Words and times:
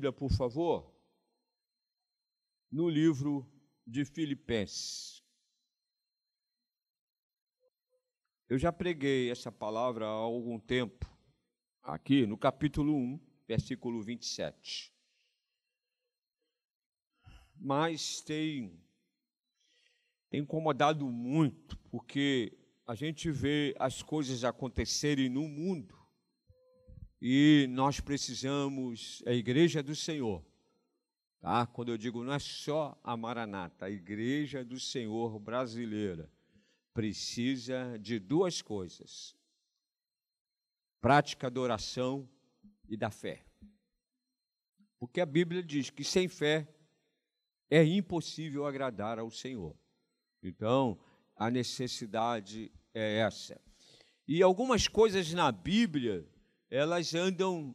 Bíblia, 0.00 0.12
por 0.14 0.30
favor, 0.30 0.90
no 2.72 2.88
livro 2.88 3.46
de 3.86 4.02
Filipenses. 4.06 5.22
Eu 8.48 8.56
já 8.58 8.72
preguei 8.72 9.30
essa 9.30 9.52
palavra 9.52 10.06
há 10.06 10.08
algum 10.08 10.58
tempo, 10.58 11.06
aqui 11.82 12.26
no 12.26 12.38
capítulo 12.38 12.96
1, 12.96 13.20
versículo 13.46 14.02
27. 14.02 14.90
Mas 17.54 18.22
tem, 18.22 18.82
tem 20.30 20.40
incomodado 20.40 21.10
muito, 21.10 21.76
porque 21.90 22.58
a 22.86 22.94
gente 22.94 23.30
vê 23.30 23.76
as 23.78 24.02
coisas 24.02 24.44
acontecerem 24.44 25.28
no 25.28 25.46
mundo 25.46 25.99
e 27.20 27.66
nós 27.68 28.00
precisamos, 28.00 29.22
a 29.26 29.32
igreja 29.32 29.82
do 29.82 29.94
Senhor, 29.94 30.42
tá? 31.38 31.66
Quando 31.66 31.90
eu 31.90 31.98
digo 31.98 32.24
não 32.24 32.32
é 32.32 32.38
só 32.38 32.98
a 33.04 33.16
Maranata, 33.16 33.86
a 33.86 33.90
igreja 33.90 34.64
do 34.64 34.80
Senhor 34.80 35.38
brasileira 35.38 36.30
precisa 36.94 37.98
de 37.98 38.18
duas 38.18 38.62
coisas: 38.62 39.36
prática 41.00 41.50
da 41.50 41.60
oração 41.60 42.28
e 42.88 42.96
da 42.96 43.10
fé. 43.10 43.44
Porque 44.98 45.20
a 45.20 45.26
Bíblia 45.26 45.62
diz 45.62 45.90
que 45.90 46.04
sem 46.04 46.26
fé 46.28 46.66
é 47.70 47.84
impossível 47.84 48.66
agradar 48.66 49.18
ao 49.18 49.30
Senhor. 49.30 49.76
Então, 50.42 50.98
a 51.36 51.50
necessidade 51.50 52.72
é 52.92 53.18
essa. 53.18 53.60
E 54.26 54.42
algumas 54.42 54.88
coisas 54.88 55.32
na 55.32 55.50
Bíblia 55.50 56.28
elas 56.70 57.14
andam 57.14 57.74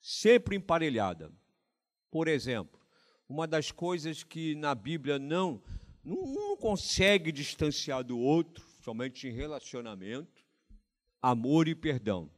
sempre 0.00 0.56
emparelhadas. 0.56 1.30
Por 2.10 2.26
exemplo, 2.28 2.80
uma 3.28 3.46
das 3.46 3.70
coisas 3.70 4.22
que 4.22 4.54
na 4.54 4.74
Bíblia 4.74 5.18
não, 5.18 5.62
não 6.04 6.56
consegue 6.56 7.30
distanciar 7.30 8.02
do 8.02 8.18
outro, 8.18 8.64
somente 8.82 9.28
em 9.28 9.32
relacionamento, 9.32 10.44
amor 11.20 11.68
e 11.68 11.74
perdão. 11.74 12.30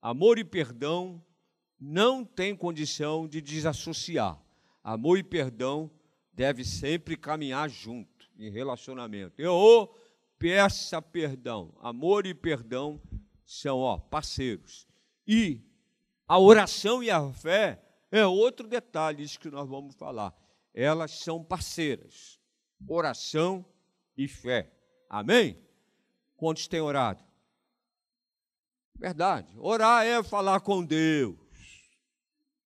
Amor 0.00 0.38
e 0.38 0.44
perdão 0.44 1.22
não 1.78 2.24
tem 2.24 2.54
condição 2.54 3.26
de 3.26 3.40
desassociar. 3.40 4.40
Amor 4.82 5.18
e 5.18 5.22
perdão 5.22 5.90
deve 6.32 6.64
sempre 6.64 7.16
caminhar 7.16 7.68
junto 7.68 8.30
em 8.38 8.50
relacionamento. 8.50 9.40
Eu 9.40 9.94
peça 10.38 11.00
perdão. 11.00 11.74
Amor 11.80 12.26
e 12.26 12.34
perdão 12.34 13.00
são 13.44 13.78
ó, 13.78 13.98
parceiros. 13.98 14.88
E 15.34 15.64
a 16.28 16.38
oração 16.38 17.02
e 17.02 17.10
a 17.10 17.32
fé 17.32 17.82
é 18.10 18.26
outro 18.26 18.68
detalhe, 18.68 19.22
isso 19.22 19.40
que 19.40 19.50
nós 19.50 19.66
vamos 19.66 19.94
falar. 19.94 20.36
Elas 20.74 21.20
são 21.20 21.42
parceiras. 21.42 22.38
Oração 22.86 23.64
e 24.14 24.28
fé. 24.28 24.70
Amém? 25.08 25.58
Quantos 26.36 26.68
têm 26.68 26.82
orado? 26.82 27.24
Verdade. 28.94 29.48
Orar 29.58 30.04
é 30.04 30.22
falar 30.22 30.60
com 30.60 30.84
Deus. 30.84 31.38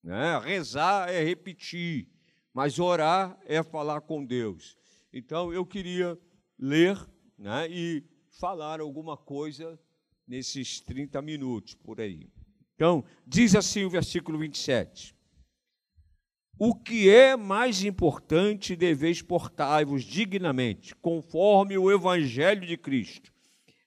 Né? 0.03 0.36
Rezar 0.41 1.08
é 1.08 1.23
repetir. 1.23 2.08
Mas 2.53 2.80
orar 2.80 3.39
é 3.45 3.62
falar 3.62 4.01
com 4.01 4.25
Deus. 4.25 4.77
Então 5.12 5.53
eu 5.53 5.64
queria 5.64 6.19
ler 6.58 6.98
né, 7.39 7.69
e 7.70 8.05
falar 8.41 8.80
alguma 8.80 9.17
coisa 9.17 9.78
nesses 10.27 10.80
30 10.80 11.23
minutos 11.23 11.73
por 11.75 12.01
aí. 12.01 12.28
Então, 12.77 13.03
diz 13.27 13.57
assim 13.57 13.85
o 13.85 13.91
versículo 13.91 14.39
27. 14.39 15.17
O 16.59 16.75
que 16.75 17.09
é 17.09 17.35
mais 17.35 17.83
importante 17.83 18.77
deveis 18.77 19.23
portar-vos 19.23 20.05
dignamente, 20.05 20.95
conforme 20.97 21.77
o 21.77 21.91
evangelho 21.91 22.67
de 22.67 22.77
Cristo. 22.77 23.33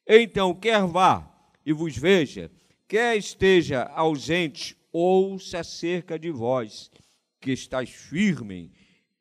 Então, 0.08 0.56
quer 0.56 0.84
vá 0.86 1.32
e 1.64 1.72
vos 1.72 1.96
veja, 1.96 2.52
quer 2.88 3.16
esteja 3.16 3.84
ausente, 3.84 4.76
ouça 4.92 5.60
acerca 5.60 6.18
de 6.18 6.32
vós, 6.32 6.92
que 7.40 7.52
estáis 7.52 7.92
firmes 7.92 8.72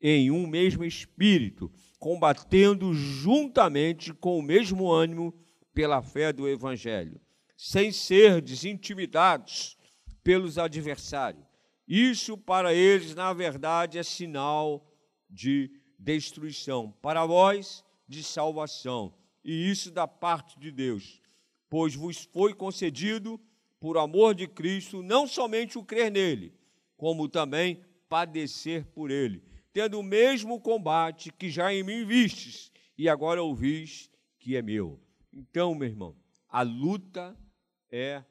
em 0.01 0.31
um 0.31 0.47
mesmo 0.47 0.83
espírito, 0.83 1.71
combatendo 1.99 2.95
juntamente 2.95 4.15
com 4.15 4.39
o 4.39 4.43
mesmo 4.43 4.91
ânimo 4.91 5.35
pela 5.75 6.01
fé 6.01 6.33
do 6.33 6.49
evangelho 6.49 7.21
sem 7.59 7.91
ser 7.91 8.45
intimidados 8.65 9.77
pelos 10.23 10.59
adversários. 10.59 11.45
Isso 11.89 12.39
para 12.39 12.73
eles, 12.73 13.17
na 13.17 13.33
verdade, 13.33 13.99
é 13.99 14.03
sinal 14.05 14.89
de 15.29 15.69
destruição, 15.99 16.93
para 17.03 17.27
vós, 17.27 17.85
de 18.07 18.23
salvação. 18.23 19.13
E 19.45 19.69
isso 19.69 19.91
da 19.91 20.07
parte 20.07 20.57
de 20.61 20.71
Deus, 20.71 21.21
pois 21.69 21.97
vos 21.97 22.29
foi 22.33 22.55
concedido, 22.55 23.41
por 23.81 23.99
amor 23.99 24.35
de 24.35 24.47
Cristo, 24.47 25.03
não 25.03 25.27
somente 25.27 25.79
o 25.79 25.85
crer 25.85 26.13
nele, 26.13 26.53
como 26.97 27.29
também 27.29 27.83
padecer 28.09 28.85
por 28.87 29.11
ele, 29.11 29.43
tendo 29.73 29.99
o 29.99 30.03
mesmo 30.03 30.61
combate 30.61 31.33
que 31.33 31.51
já 31.51 31.73
em 31.73 31.83
mim 31.83 32.05
vistes 32.05 32.71
e 32.97 33.09
agora 33.09 33.43
ouvis 33.43 34.11
que 34.39 34.57
é 34.57 34.63
meu. 34.63 35.01
Então, 35.33 35.75
meu 35.75 35.89
irmão, 35.89 36.17
a 36.49 36.63
luta 36.63 37.37
é 37.91 38.25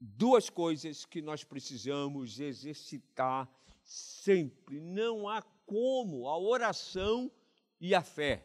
duas 0.00 0.50
coisas 0.50 1.04
que 1.04 1.22
nós 1.22 1.44
precisamos 1.44 2.40
exercitar 2.40 3.48
sempre. 3.82 4.80
Não 4.80 5.28
há 5.28 5.42
como 5.64 6.28
a 6.28 6.38
oração 6.38 7.30
e 7.80 7.94
a 7.94 8.02
fé. 8.02 8.44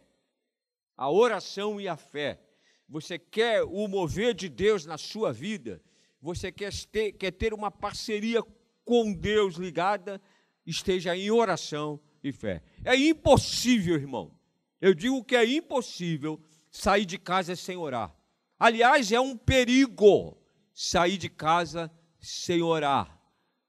A 0.96 1.10
oração 1.10 1.80
e 1.80 1.88
a 1.88 1.98
fé. 1.98 2.40
Você 2.88 3.18
quer 3.18 3.64
o 3.64 3.88
mover 3.88 4.34
de 4.34 4.50
Deus 4.50 4.86
na 4.86 4.98
sua 4.98 5.32
vida? 5.32 5.82
Você 6.22 6.52
quer 6.52 6.74
ter, 6.92 7.14
quer 7.14 7.32
ter 7.32 7.54
uma 7.54 7.72
parceria 7.72 8.44
com 8.84 9.14
Deus 9.14 9.56
ligada? 9.56 10.22
Esteja 10.66 11.16
em 11.16 11.32
oração 11.32 12.00
e 12.24 12.32
fé. 12.32 12.62
É 12.84 12.96
impossível, 12.96 13.96
irmão. 13.96 14.32
Eu 14.80 14.94
digo 14.94 15.24
que 15.24 15.36
é 15.36 15.46
impossível 15.46 16.40
sair 16.70 17.06
de 17.06 17.18
casa 17.18 17.56
sem 17.56 17.78
orar. 17.78 18.16
Aliás, 18.60 19.12
é 19.12 19.20
um 19.20 19.36
perigo 19.36 20.41
sair 20.74 21.18
de 21.18 21.30
casa 21.30 21.92
sem 22.20 22.62
orar. 22.62 23.20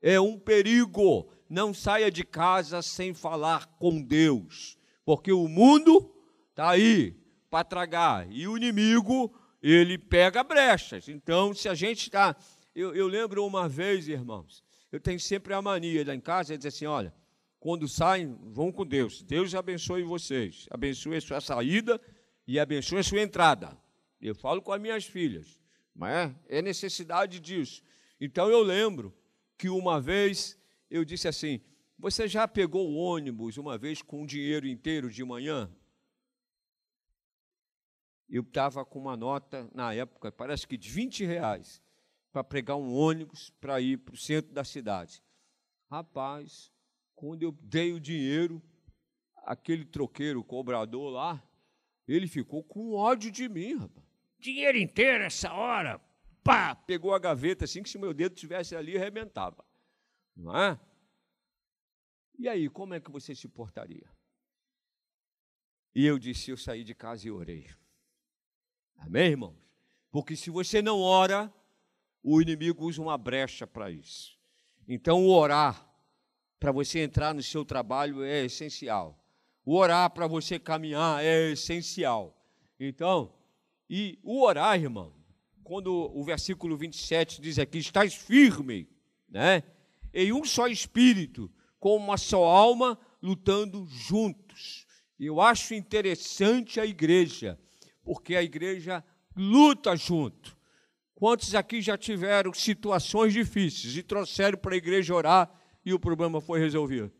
É 0.00 0.20
um 0.20 0.38
perigo. 0.38 1.30
Não 1.48 1.74
saia 1.74 2.10
de 2.10 2.24
casa 2.24 2.80
sem 2.82 3.12
falar 3.12 3.66
com 3.78 4.02
Deus, 4.02 4.78
porque 5.04 5.32
o 5.32 5.46
mundo 5.46 6.14
está 6.50 6.70
aí 6.70 7.14
para 7.50 7.64
tragar 7.64 8.26
e 8.32 8.48
o 8.48 8.56
inimigo 8.56 9.32
ele 9.62 9.98
pega 9.98 10.42
brechas. 10.42 11.08
Então, 11.08 11.54
se 11.54 11.68
a 11.68 11.74
gente 11.74 12.04
está. 12.04 12.34
Eu, 12.74 12.94
eu, 12.94 13.06
lembro 13.06 13.46
uma 13.46 13.68
vez, 13.68 14.08
irmãos, 14.08 14.64
eu 14.90 14.98
tenho 14.98 15.20
sempre 15.20 15.52
a 15.52 15.60
mania 15.60 16.04
lá 16.06 16.14
em 16.14 16.20
casa 16.20 16.54
de 16.54 16.58
dizer 16.58 16.68
assim: 16.68 16.86
olha, 16.86 17.14
quando 17.60 17.86
saem, 17.86 18.36
vão 18.50 18.72
com 18.72 18.84
Deus. 18.84 19.22
Deus 19.22 19.54
abençoe 19.54 20.02
vocês, 20.02 20.66
abençoe 20.70 21.16
a 21.16 21.20
sua 21.20 21.40
saída 21.40 22.00
e 22.46 22.58
abençoe 22.58 22.98
a 22.98 23.04
sua 23.04 23.20
entrada. 23.20 23.76
Eu 24.20 24.34
falo 24.34 24.60
com 24.60 24.72
as 24.72 24.80
minhas 24.80 25.04
filhas. 25.04 25.61
É, 26.00 26.58
é 26.58 26.62
necessidade 26.62 27.38
disso. 27.38 27.82
Então 28.20 28.48
eu 28.48 28.62
lembro 28.62 29.14
que 29.58 29.68
uma 29.68 30.00
vez 30.00 30.58
eu 30.90 31.04
disse 31.04 31.28
assim: 31.28 31.60
Você 31.98 32.26
já 32.26 32.48
pegou 32.48 32.90
o 32.90 32.96
ônibus 32.96 33.58
uma 33.58 33.76
vez 33.76 34.00
com 34.00 34.22
o 34.22 34.26
dinheiro 34.26 34.66
inteiro 34.66 35.10
de 35.10 35.22
manhã? 35.24 35.70
Eu 38.28 38.42
estava 38.42 38.84
com 38.84 38.98
uma 38.98 39.16
nota, 39.16 39.68
na 39.74 39.92
época, 39.92 40.32
parece 40.32 40.66
que 40.66 40.78
de 40.78 40.88
20 40.88 41.24
reais, 41.24 41.82
para 42.32 42.42
pregar 42.42 42.78
um 42.78 42.94
ônibus 42.94 43.50
para 43.60 43.78
ir 43.78 43.98
para 43.98 44.14
o 44.14 44.16
centro 44.16 44.54
da 44.54 44.64
cidade. 44.64 45.22
Rapaz, 45.90 46.72
quando 47.14 47.42
eu 47.42 47.52
dei 47.60 47.92
o 47.92 48.00
dinheiro, 48.00 48.62
aquele 49.44 49.84
troqueiro, 49.84 50.42
cobrador 50.42 51.10
lá, 51.10 51.46
ele 52.08 52.26
ficou 52.26 52.64
com 52.64 52.94
ódio 52.94 53.30
de 53.30 53.46
mim, 53.50 53.76
rapaz 53.76 54.11
dinheiro 54.42 54.76
inteiro 54.76 55.24
essa 55.24 55.52
hora. 55.54 56.00
Pá, 56.42 56.74
pegou 56.74 57.14
a 57.14 57.18
gaveta 57.18 57.64
assim 57.64 57.82
que 57.82 57.88
se 57.88 57.96
meu 57.96 58.12
dedo 58.12 58.34
estivesse 58.34 58.74
ali, 58.74 58.96
arrebentava. 58.96 59.64
Não 60.36 60.54
é? 60.56 60.78
E 62.38 62.48
aí, 62.48 62.68
como 62.68 62.94
é 62.94 63.00
que 63.00 63.10
você 63.10 63.34
se 63.34 63.46
portaria? 63.46 64.10
E 65.94 66.04
eu 66.04 66.18
disse, 66.18 66.50
eu 66.50 66.56
saí 66.56 66.82
de 66.82 66.94
casa 66.94 67.28
e 67.28 67.30
orei. 67.30 67.70
Amém, 68.96 69.30
irmãos? 69.30 69.56
Porque 70.10 70.34
se 70.34 70.50
você 70.50 70.82
não 70.82 71.00
ora, 71.00 71.52
o 72.22 72.40
inimigo 72.40 72.84
usa 72.86 73.00
uma 73.00 73.16
brecha 73.16 73.66
para 73.66 73.90
isso. 73.90 74.38
Então, 74.88 75.26
orar 75.28 75.88
para 76.58 76.72
você 76.72 77.00
entrar 77.00 77.34
no 77.34 77.42
seu 77.42 77.64
trabalho 77.64 78.22
é 78.22 78.44
essencial. 78.44 79.18
O 79.64 79.76
orar 79.76 80.10
para 80.10 80.26
você 80.26 80.58
caminhar 80.58 81.22
é 81.22 81.52
essencial. 81.52 82.36
Então, 82.80 83.32
e 83.94 84.18
o 84.22 84.42
orar, 84.42 84.80
irmão, 84.80 85.12
quando 85.62 85.92
o 85.92 86.24
versículo 86.24 86.78
27 86.78 87.42
diz 87.42 87.58
aqui, 87.58 87.76
estás 87.76 88.14
firme, 88.14 88.88
né? 89.28 89.62
Em 90.14 90.32
um 90.32 90.46
só 90.46 90.66
espírito, 90.66 91.52
como 91.78 92.02
uma 92.02 92.16
só 92.16 92.42
alma, 92.42 92.98
lutando 93.20 93.86
juntos. 93.86 94.86
Eu 95.20 95.42
acho 95.42 95.74
interessante 95.74 96.80
a 96.80 96.86
igreja, 96.86 97.60
porque 98.02 98.34
a 98.34 98.42
igreja 98.42 99.04
luta 99.36 99.94
junto. 99.94 100.56
Quantos 101.14 101.54
aqui 101.54 101.82
já 101.82 101.98
tiveram 101.98 102.54
situações 102.54 103.34
difíceis 103.34 103.94
e 103.94 104.02
trouxeram 104.02 104.56
para 104.56 104.72
a 104.72 104.78
igreja 104.78 105.14
orar 105.14 105.52
e 105.84 105.92
o 105.92 106.00
problema 106.00 106.40
foi 106.40 106.60
resolvido? 106.60 107.12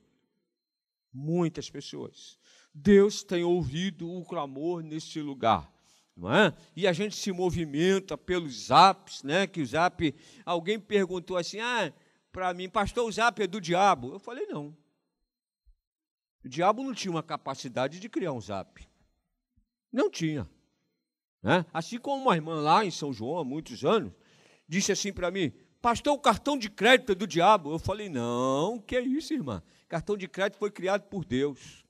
Muitas 1.12 1.68
pessoas. 1.68 2.38
Deus 2.74 3.22
tem 3.22 3.44
ouvido 3.44 4.10
o 4.10 4.24
clamor 4.24 4.82
nesse 4.82 5.20
lugar. 5.20 5.70
Não 6.16 6.32
é? 6.32 6.52
E 6.76 6.86
a 6.86 6.92
gente 6.92 7.16
se 7.16 7.32
movimenta 7.32 8.16
pelos 8.18 8.66
zaps, 8.66 9.22
né? 9.22 9.46
Que 9.46 9.62
o 9.62 9.66
zap. 9.66 10.14
Alguém 10.44 10.78
perguntou 10.78 11.36
assim: 11.36 11.58
ah, 11.58 11.92
para 12.30 12.52
mim, 12.52 12.68
pastor, 12.68 13.06
o 13.06 13.12
zap 13.12 13.42
é 13.42 13.46
do 13.46 13.60
diabo. 13.60 14.12
Eu 14.12 14.18
falei: 14.18 14.46
não. 14.46 14.76
O 16.44 16.48
diabo 16.48 16.82
não 16.82 16.92
tinha 16.92 17.10
uma 17.10 17.22
capacidade 17.22 17.98
de 17.98 18.08
criar 18.08 18.32
um 18.32 18.40
zap. 18.40 18.86
Não 19.92 20.10
tinha. 20.10 20.48
Né? 21.42 21.64
Assim 21.72 21.98
como 21.98 22.22
uma 22.22 22.36
irmã 22.36 22.60
lá 22.60 22.84
em 22.84 22.90
São 22.90 23.12
João, 23.12 23.38
há 23.38 23.44
muitos 23.44 23.84
anos, 23.84 24.12
disse 24.68 24.92
assim 24.92 25.12
para 25.12 25.30
mim: 25.30 25.52
Pastor, 25.80 26.14
o 26.14 26.18
cartão 26.18 26.56
de 26.56 26.70
crédito 26.70 27.12
é 27.12 27.14
do 27.14 27.26
diabo. 27.26 27.72
Eu 27.72 27.78
falei: 27.78 28.08
Não, 28.08 28.78
que 28.78 28.96
é 28.96 29.00
isso, 29.00 29.32
irmã? 29.32 29.62
Cartão 29.88 30.16
de 30.16 30.28
crédito 30.28 30.58
foi 30.58 30.70
criado 30.70 31.02
por 31.08 31.24
Deus. 31.24 31.84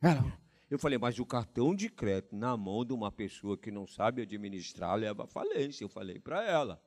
Ela, 0.00 0.24
eu 0.68 0.78
falei, 0.78 0.98
mas 0.98 1.18
o 1.18 1.24
cartão 1.24 1.74
de 1.74 1.88
crédito 1.88 2.34
na 2.34 2.56
mão 2.56 2.84
de 2.84 2.92
uma 2.92 3.12
pessoa 3.12 3.56
que 3.56 3.70
não 3.70 3.86
sabe 3.86 4.22
administrar 4.22 4.96
leva 4.96 5.24
à 5.24 5.26
falência. 5.26 5.84
Eu 5.84 5.88
falei 5.88 6.18
para 6.18 6.42
ela. 6.44 6.80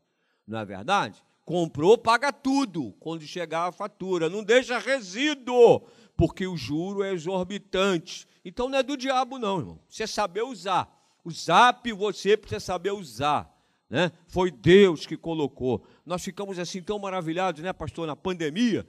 Não 0.45 0.59
é 0.59 0.65
verdade? 0.65 1.23
Comprou, 1.45 1.97
paga 1.97 2.33
tudo 2.33 2.91
quando 2.99 3.21
chegar 3.23 3.67
a 3.67 3.71
fatura. 3.71 4.29
Não 4.29 4.43
deixa 4.43 4.77
resíduo, 4.77 5.81
porque 6.17 6.45
o 6.45 6.57
juro 6.57 7.03
é 7.03 7.13
exorbitante. 7.13 8.27
Então 8.43 8.67
não 8.67 8.79
é 8.79 8.83
do 8.83 8.97
diabo, 8.97 9.39
não, 9.39 9.59
irmão. 9.59 9.79
Você 9.87 10.05
saber 10.05 10.43
usar. 10.43 10.93
O 11.23 11.31
zap 11.31 11.91
você 11.93 12.35
precisa 12.35 12.59
saber 12.59 12.91
usar. 12.91 13.49
Né? 13.89 14.11
Foi 14.27 14.51
Deus 14.51 15.05
que 15.05 15.15
colocou. 15.15 15.83
Nós 16.05 16.23
ficamos 16.23 16.59
assim 16.59 16.81
tão 16.81 16.99
maravilhados, 16.99 17.61
né, 17.63 17.71
pastor, 17.71 18.05
na 18.05 18.15
pandemia, 18.15 18.85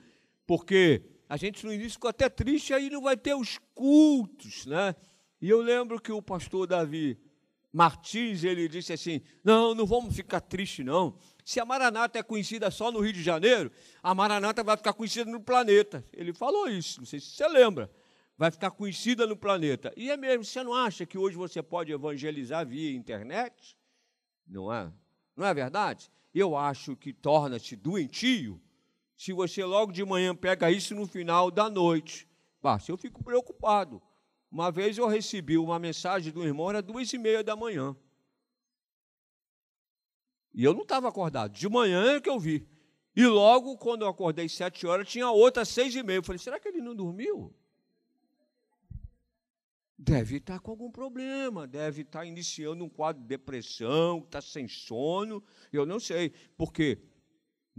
porque 0.47 1.03
a 1.31 1.37
gente 1.37 1.65
no 1.65 1.73
início 1.73 1.93
ficou 1.93 2.11
até 2.11 2.29
triste, 2.29 2.75
aí 2.75 2.91
não 2.91 3.03
vai 3.03 3.17
ter 3.17 3.37
os 3.37 3.57
cultos, 3.73 4.67
né? 4.67 4.97
E 5.41 5.49
eu 5.49 5.61
lembro 5.61 6.01
que 6.01 6.11
o 6.11 6.21
pastor 6.21 6.67
Davi 6.67 7.17
Martins, 7.73 8.43
ele 8.43 8.67
disse 8.67 8.93
assim: 8.93 9.21
Não, 9.45 9.73
não 9.73 9.87
vamos 9.87 10.17
ficar 10.17 10.41
triste, 10.41 10.83
não. 10.83 11.17
Se 11.45 11.61
a 11.61 11.65
Maranata 11.65 12.19
é 12.19 12.23
conhecida 12.25 12.69
só 12.69 12.91
no 12.91 12.99
Rio 12.99 13.13
de 13.13 13.23
Janeiro, 13.23 13.71
a 14.03 14.13
Maranata 14.13 14.65
vai 14.65 14.77
ficar 14.77 14.93
conhecida 14.93 15.31
no 15.31 15.39
planeta. 15.39 16.05
Ele 16.13 16.33
falou 16.33 16.69
isso, 16.69 16.99
não 16.99 17.07
sei 17.07 17.21
se 17.21 17.31
você 17.31 17.47
lembra. 17.47 17.89
Vai 18.37 18.51
ficar 18.51 18.73
conhecida 18.73 19.25
no 19.25 19.37
planeta. 19.37 19.93
E 19.97 20.11
é 20.11 20.17
mesmo, 20.17 20.45
você 20.45 20.65
não 20.65 20.75
acha 20.75 21.07
que 21.07 21.17
hoje 21.17 21.37
você 21.37 21.63
pode 21.63 21.93
evangelizar 21.93 22.67
via 22.67 22.91
internet? 22.91 23.77
Não 24.49 24.73
é? 24.73 24.93
Não 25.37 25.47
é 25.47 25.55
verdade? 25.55 26.11
Eu 26.35 26.57
acho 26.57 26.97
que 26.97 27.13
torna-se 27.13 27.77
doentio 27.77 28.61
se 29.21 29.35
você 29.35 29.63
logo 29.63 29.93
de 29.93 30.03
manhã 30.03 30.35
pega 30.35 30.71
isso 30.71 30.95
no 30.95 31.07
final 31.07 31.51
da 31.51 31.69
noite. 31.69 32.27
Basta, 32.63 32.91
eu 32.91 32.97
fico 32.97 33.23
preocupado. 33.23 34.01
Uma 34.51 34.73
vez 34.73 34.97
eu 34.97 35.07
recebi 35.07 35.59
uma 35.59 35.79
mensagem 35.79 36.33
do 36.33 36.43
irmão, 36.43 36.71
era 36.71 36.81
duas 36.81 37.13
e 37.13 37.19
meia 37.19 37.45
da 37.45 37.55
manhã. 37.55 37.95
E 40.55 40.65
eu 40.65 40.73
não 40.73 40.85
estava 40.85 41.07
acordado. 41.07 41.53
De 41.53 41.69
manhã 41.69 42.17
é 42.17 42.21
que 42.23 42.31
eu 42.31 42.41
vi. 42.41 42.67
E 43.15 43.27
logo, 43.27 43.77
quando 43.77 44.07
eu 44.07 44.09
acordei 44.09 44.49
sete 44.49 44.87
horas, 44.87 45.07
tinha 45.07 45.31
outra 45.31 45.67
seis 45.67 45.95
e 45.95 46.03
meia. 46.03 46.17
Eu 46.17 46.23
falei, 46.23 46.39
será 46.39 46.59
que 46.59 46.69
ele 46.69 46.81
não 46.81 46.97
dormiu? 46.97 47.55
Deve 49.99 50.39
estar 50.39 50.61
com 50.61 50.71
algum 50.71 50.91
problema, 50.91 51.67
deve 51.67 52.01
estar 52.01 52.25
iniciando 52.25 52.83
um 52.83 52.89
quadro 52.89 53.21
de 53.21 53.29
depressão, 53.29 54.21
está 54.21 54.41
sem 54.41 54.67
sono. 54.67 55.45
Eu 55.71 55.85
não 55.85 56.01
sei. 56.01 56.33
Porque 56.57 57.03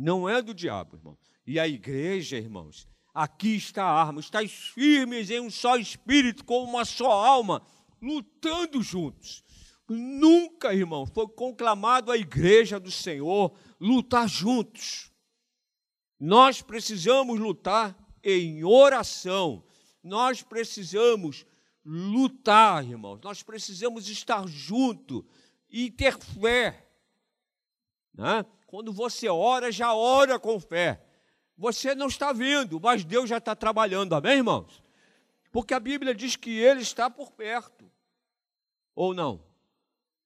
não 0.02 0.28
é 0.28 0.42
do 0.42 0.54
diabo, 0.54 0.98
irmão. 0.98 1.18
E 1.46 1.60
a 1.60 1.68
igreja, 1.68 2.38
irmãos, 2.38 2.88
aqui 3.14 3.56
está 3.56 3.84
a 3.84 4.02
arma, 4.02 4.20
estáis 4.20 4.52
firmes 4.52 5.30
em 5.30 5.40
um 5.40 5.52
só 5.52 5.78
espírito, 5.78 6.44
com 6.44 6.64
uma 6.64 6.86
só 6.86 7.12
alma, 7.12 7.62
lutando 8.02 8.82
juntos. 8.82 9.44
Nunca, 9.88 10.74
irmão, 10.74 11.06
foi 11.06 11.28
conclamado 11.28 12.12
a 12.12 12.18
igreja 12.18 12.80
do 12.80 12.90
Senhor 12.90 13.56
lutar 13.80 14.28
juntos. 14.28 15.12
Nós 16.20 16.62
precisamos 16.62 17.40
lutar 17.40 17.96
em 18.24 18.64
oração. 18.64 19.64
Nós 20.04 20.42
precisamos 20.42 21.46
lutar, 21.86 22.84
irmãos. 22.84 23.20
Nós 23.24 23.44
precisamos 23.44 24.10
estar 24.10 24.48
junto 24.48 25.26
e 25.70 25.92
ter 25.92 26.18
fé. 26.18 26.88
Né? 28.14 28.46
Quando 28.72 28.94
você 28.94 29.28
ora, 29.28 29.70
já 29.70 29.94
ora 29.94 30.40
com 30.40 30.58
fé. 30.58 31.04
Você 31.58 31.94
não 31.94 32.08
está 32.08 32.32
vendo, 32.32 32.80
mas 32.80 33.04
Deus 33.04 33.30
já 33.30 33.38
está 33.38 33.54
trabalhando, 33.54 34.16
amém, 34.16 34.38
irmãos? 34.38 34.82
Porque 35.52 35.74
a 35.74 35.80
Bíblia 35.80 36.16
diz 36.16 36.38
que 36.38 36.58
Ele 36.58 36.80
está 36.80 37.10
por 37.10 37.34
perto. 37.34 37.92
Ou 38.96 39.14
não? 39.14 39.44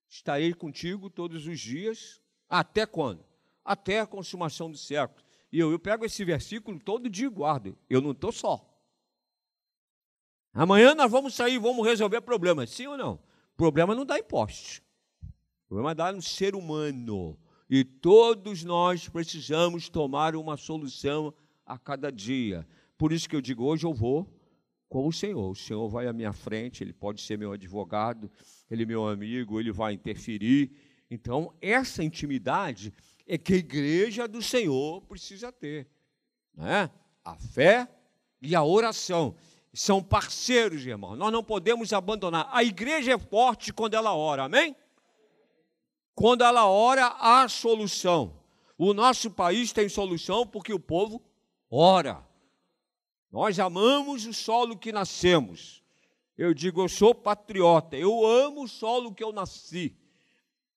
Está 0.08 0.40
Ele 0.40 0.54
contigo 0.54 1.10
todos 1.10 1.48
os 1.48 1.60
dias, 1.60 2.22
até 2.48 2.86
quando? 2.86 3.26
Até 3.64 4.02
a 4.02 4.06
consumação 4.06 4.70
do 4.70 4.78
século. 4.78 5.26
E 5.52 5.58
eu, 5.58 5.72
eu 5.72 5.80
pego 5.80 6.06
esse 6.06 6.24
versículo 6.24 6.80
todo 6.80 7.10
dia 7.10 7.26
e 7.26 7.30
guardo. 7.30 7.76
Eu 7.90 8.00
não 8.00 8.12
estou 8.12 8.32
só. 8.32 8.64
Amanhã 10.54 10.94
nós 10.94 11.12
vamos 11.12 11.34
sair, 11.34 11.58
vamos 11.58 11.84
resolver 11.84 12.22
problemas, 12.22 12.70
sim 12.70 12.86
ou 12.86 12.96
não? 12.96 13.20
Problema 13.58 13.96
não 13.96 14.06
dá 14.06 14.20
em 14.20 14.24
poste. 14.24 14.84
Problema 15.68 15.96
dá 15.96 16.12
no 16.12 16.22
ser 16.22 16.54
humano. 16.54 17.36
E 17.70 17.84
todos 17.84 18.64
nós 18.64 19.10
precisamos 19.10 19.90
tomar 19.90 20.36
uma 20.36 20.56
solução 20.56 21.34
a 21.66 21.78
cada 21.78 22.12
dia. 22.12 22.68
Por 22.98 23.12
isso 23.12 23.28
que 23.28 23.36
eu 23.36 23.42
digo, 23.42 23.64
hoje 23.64 23.86
eu 23.86 23.94
vou 23.94 24.30
com 24.88 25.08
o 25.08 25.12
Senhor. 25.12 25.50
O 25.50 25.56
Senhor 25.56 25.88
vai 25.90 26.08
à 26.08 26.14
minha 26.14 26.32
frente, 26.32 26.84
ele 26.84 26.94
pode 26.94 27.22
ser 27.22 27.38
meu 27.38 27.52
advogado, 27.52 28.32
ele 28.70 28.84
é 28.84 28.86
meu 28.86 29.08
amigo, 29.08 29.60
ele 29.60 29.72
vai 29.72 29.94
interferir. 29.94 30.72
Então, 31.10 31.54
essa 31.62 32.04
intimidade 32.04 32.94
é 33.28 33.38
que 33.38 33.54
a 33.54 33.58
igreja 33.58 34.28
do 34.28 34.42
Senhor 34.42 35.02
precisa 35.02 35.52
ter. 35.52 35.88
Né? 36.54 36.90
A 37.24 37.36
fé 37.36 37.88
e 38.42 38.56
a 38.56 38.64
oração 38.64 39.36
são 39.74 40.02
parceiros, 40.02 40.86
irmão. 40.86 41.16
Nós 41.16 41.32
não 41.32 41.44
podemos 41.44 41.92
abandonar. 41.92 42.48
A 42.52 42.64
igreja 42.64 43.14
é 43.14 43.18
forte 43.18 43.74
quando 43.74 43.96
ela 43.96 44.16
ora, 44.16 44.44
amém? 44.44 44.76
Quando 46.16 46.44
ela 46.44 46.66
ora, 46.66 47.08
há 47.20 47.48
solução. 47.50 48.40
O 48.78 48.94
nosso 48.94 49.30
país 49.30 49.74
tem 49.74 49.90
solução 49.90 50.48
porque 50.48 50.74
o 50.74 50.80
povo 50.80 51.22
ora. 51.70 52.26
Nós 53.30 53.60
amamos 53.60 54.26
o 54.26 54.34
solo 54.34 54.78
que 54.78 54.94
nascemos. 54.94 55.84
Eu 56.38 56.54
digo, 56.54 56.82
eu 56.82 56.90
sou 56.90 57.14
patriota, 57.14 57.98
eu 57.98 58.26
amo 58.26 58.64
o 58.64 58.68
solo 58.68 59.14
que 59.14 59.24
eu 59.24 59.34
nasci. 59.34 59.94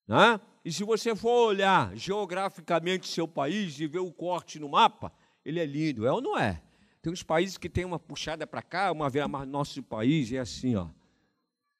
Né? 0.06 0.40
E 0.64 0.72
se 0.72 0.82
você 0.84 1.14
for 1.14 1.48
olhar 1.48 1.94
geograficamente 1.96 3.06
seu 3.06 3.28
país 3.28 3.78
e 3.78 3.86
ver 3.86 4.00
o 4.00 4.12
corte 4.12 4.58
no 4.58 4.68
mapa, 4.68 5.12
ele 5.44 5.60
é 5.60 5.66
lindo, 5.66 6.06
é 6.06 6.12
ou 6.12 6.20
não 6.20 6.36
é? 6.36 6.62
Tem 7.00 7.12
uns 7.12 7.22
países 7.22 7.56
que 7.56 7.68
tem 7.68 7.84
uma 7.84 7.98
puxada 7.98 8.46
para 8.46 8.62
cá, 8.62 8.90
uma 8.90 9.08
vez 9.08 9.26
mas 9.28 9.46
nosso 9.46 9.82
país 9.82 10.32
é 10.32 10.38
assim, 10.38 10.74
ó, 10.74 10.88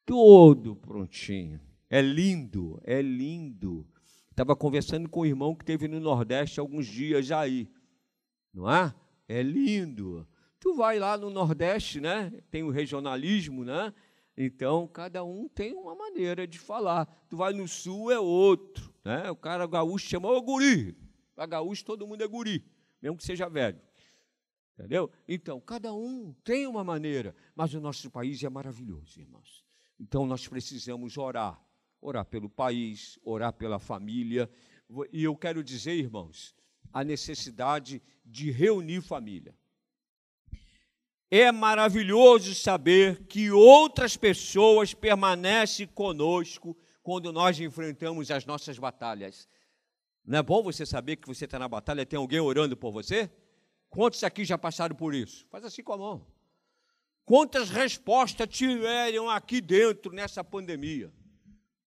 todo 0.07 0.77
prontinho. 0.77 1.61
É 1.91 2.03
lindo, 2.03 2.81
é 2.85 3.01
lindo. 3.01 3.87
Estava 4.31 4.55
conversando 4.55 5.09
com 5.09 5.21
um 5.21 5.27
irmão 5.27 5.55
que 5.55 5.65
teve 5.65 5.89
no 5.89 5.99
Nordeste 5.99 6.61
alguns 6.61 6.87
dias 6.87 7.31
aí. 7.33 7.69
Não 8.53 8.71
é? 8.71 8.95
É 9.27 9.43
lindo. 9.43 10.29
Tu 10.61 10.75
vai 10.75 10.99
lá 10.99 11.17
no 11.17 11.31
Nordeste, 11.31 12.01
né? 12.01 12.31
Tem 12.51 12.63
o 12.63 12.71
regionalismo, 12.71 13.65
né? 13.65 13.93
Então, 14.37 14.87
cada 14.87 15.25
um 15.25 15.49
tem 15.49 15.75
uma 15.75 15.95
maneira 15.95 16.47
de 16.47 16.59
falar. 16.59 17.07
Tu 17.29 17.37
vai 17.37 17.53
no 17.53 17.67
Sul, 17.67 18.11
é 18.13 18.21
outro. 18.21 18.95
Né? 19.05 19.31
O 19.31 19.37
cara 19.37 19.67
gaúcho 19.67 20.09
chama 20.09 20.29
o 20.29 20.43
guri. 20.43 20.97
Para 21.35 21.47
gaúcho, 21.47 21.85
todo 21.85 22.07
mundo 22.07 22.23
é 22.23 22.27
guri, 22.29 22.65
mesmo 23.01 23.17
que 23.17 23.25
seja 23.25 23.49
velho. 23.49 23.81
Entendeu? 24.75 25.11
Então, 25.27 25.61
cada 25.61 25.93
um 25.93 26.33
tem 26.45 26.67
uma 26.67 26.85
maneira. 26.85 27.35
Mas 27.57 27.75
o 27.75 27.81
nosso 27.81 28.11
país 28.11 28.43
é 28.45 28.49
maravilhoso, 28.49 29.21
irmãos. 29.21 29.65
Então, 29.99 30.27
nós 30.27 30.47
precisamos 30.47 31.17
orar 31.17 31.61
orar 32.01 32.25
pelo 32.25 32.49
país, 32.49 33.19
orar 33.25 33.53
pela 33.53 33.79
família. 33.79 34.51
E 35.13 35.25
eu 35.25 35.37
quero 35.37 35.63
dizer, 35.63 35.95
irmãos, 35.95 36.55
a 36.93 37.05
necessidade 37.05 38.03
de 38.25 38.51
reunir 38.51 39.03
família. 39.03 39.55
É 41.31 41.53
maravilhoso 41.53 42.55
saber 42.55 43.27
que 43.27 43.51
outras 43.51 44.17
pessoas 44.17 44.95
permanecem 44.95 45.87
conosco 45.87 46.77
quando 47.03 47.33
nós 47.33 47.61
enfrentamos 47.61 48.31
as 48.31 48.47
nossas 48.47 48.79
batalhas. 48.79 49.49
Não 50.25 50.39
é 50.39 50.43
bom 50.43 50.63
você 50.63 50.87
saber 50.87 51.17
que 51.17 51.29
você 51.29 51.45
está 51.45 51.59
na 51.59 51.69
batalha 51.69 52.03
e 52.03 52.07
tem 52.07 52.19
alguém 52.19 52.41
orando 52.41 52.77
por 52.77 52.93
você? 52.93 53.31
Quantos 53.91 54.23
aqui 54.25 54.45
já 54.45 54.57
passaram 54.57 54.95
por 54.95 55.15
isso? 55.15 55.47
Faz 55.51 55.65
assim 55.65 55.83
com 55.83 55.93
a 55.93 55.99
mão. 55.99 56.27
Quantas 57.25 57.69
respostas 57.69 58.49
tiveram 58.49 59.29
aqui 59.29 59.61
dentro 59.61 60.13
nessa 60.13 60.43
pandemia? 60.43 61.13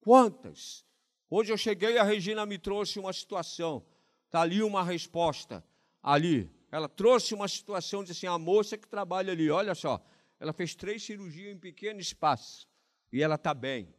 Quantas? 0.01 0.85
Hoje 1.29 1.53
eu 1.53 1.57
cheguei, 1.57 1.99
a 1.99 2.03
Regina 2.03 2.45
me 2.45 2.59
trouxe 2.59 2.99
uma 2.99 3.13
situação. 3.13 3.85
Está 4.27 4.41
ali 4.41 4.63
uma 4.63 4.83
resposta. 4.83 5.65
Ali. 6.03 6.51
Ela 6.73 6.89
trouxe 6.89 7.35
uma 7.35 7.49
situação, 7.49 8.03
disse 8.03 8.27
assim, 8.27 8.35
a 8.35 8.39
moça 8.39 8.79
que 8.79 8.89
trabalha 8.89 9.33
ali, 9.33 9.51
olha 9.51 9.75
só, 9.75 10.05
ela 10.39 10.53
fez 10.53 10.75
três 10.75 11.03
cirurgias 11.03 11.53
em 11.53 11.59
pequeno 11.59 12.01
espaço. 12.01 12.69
E 13.13 13.23
ela 13.23 13.35
está 13.35 13.53
bem. 13.53 13.93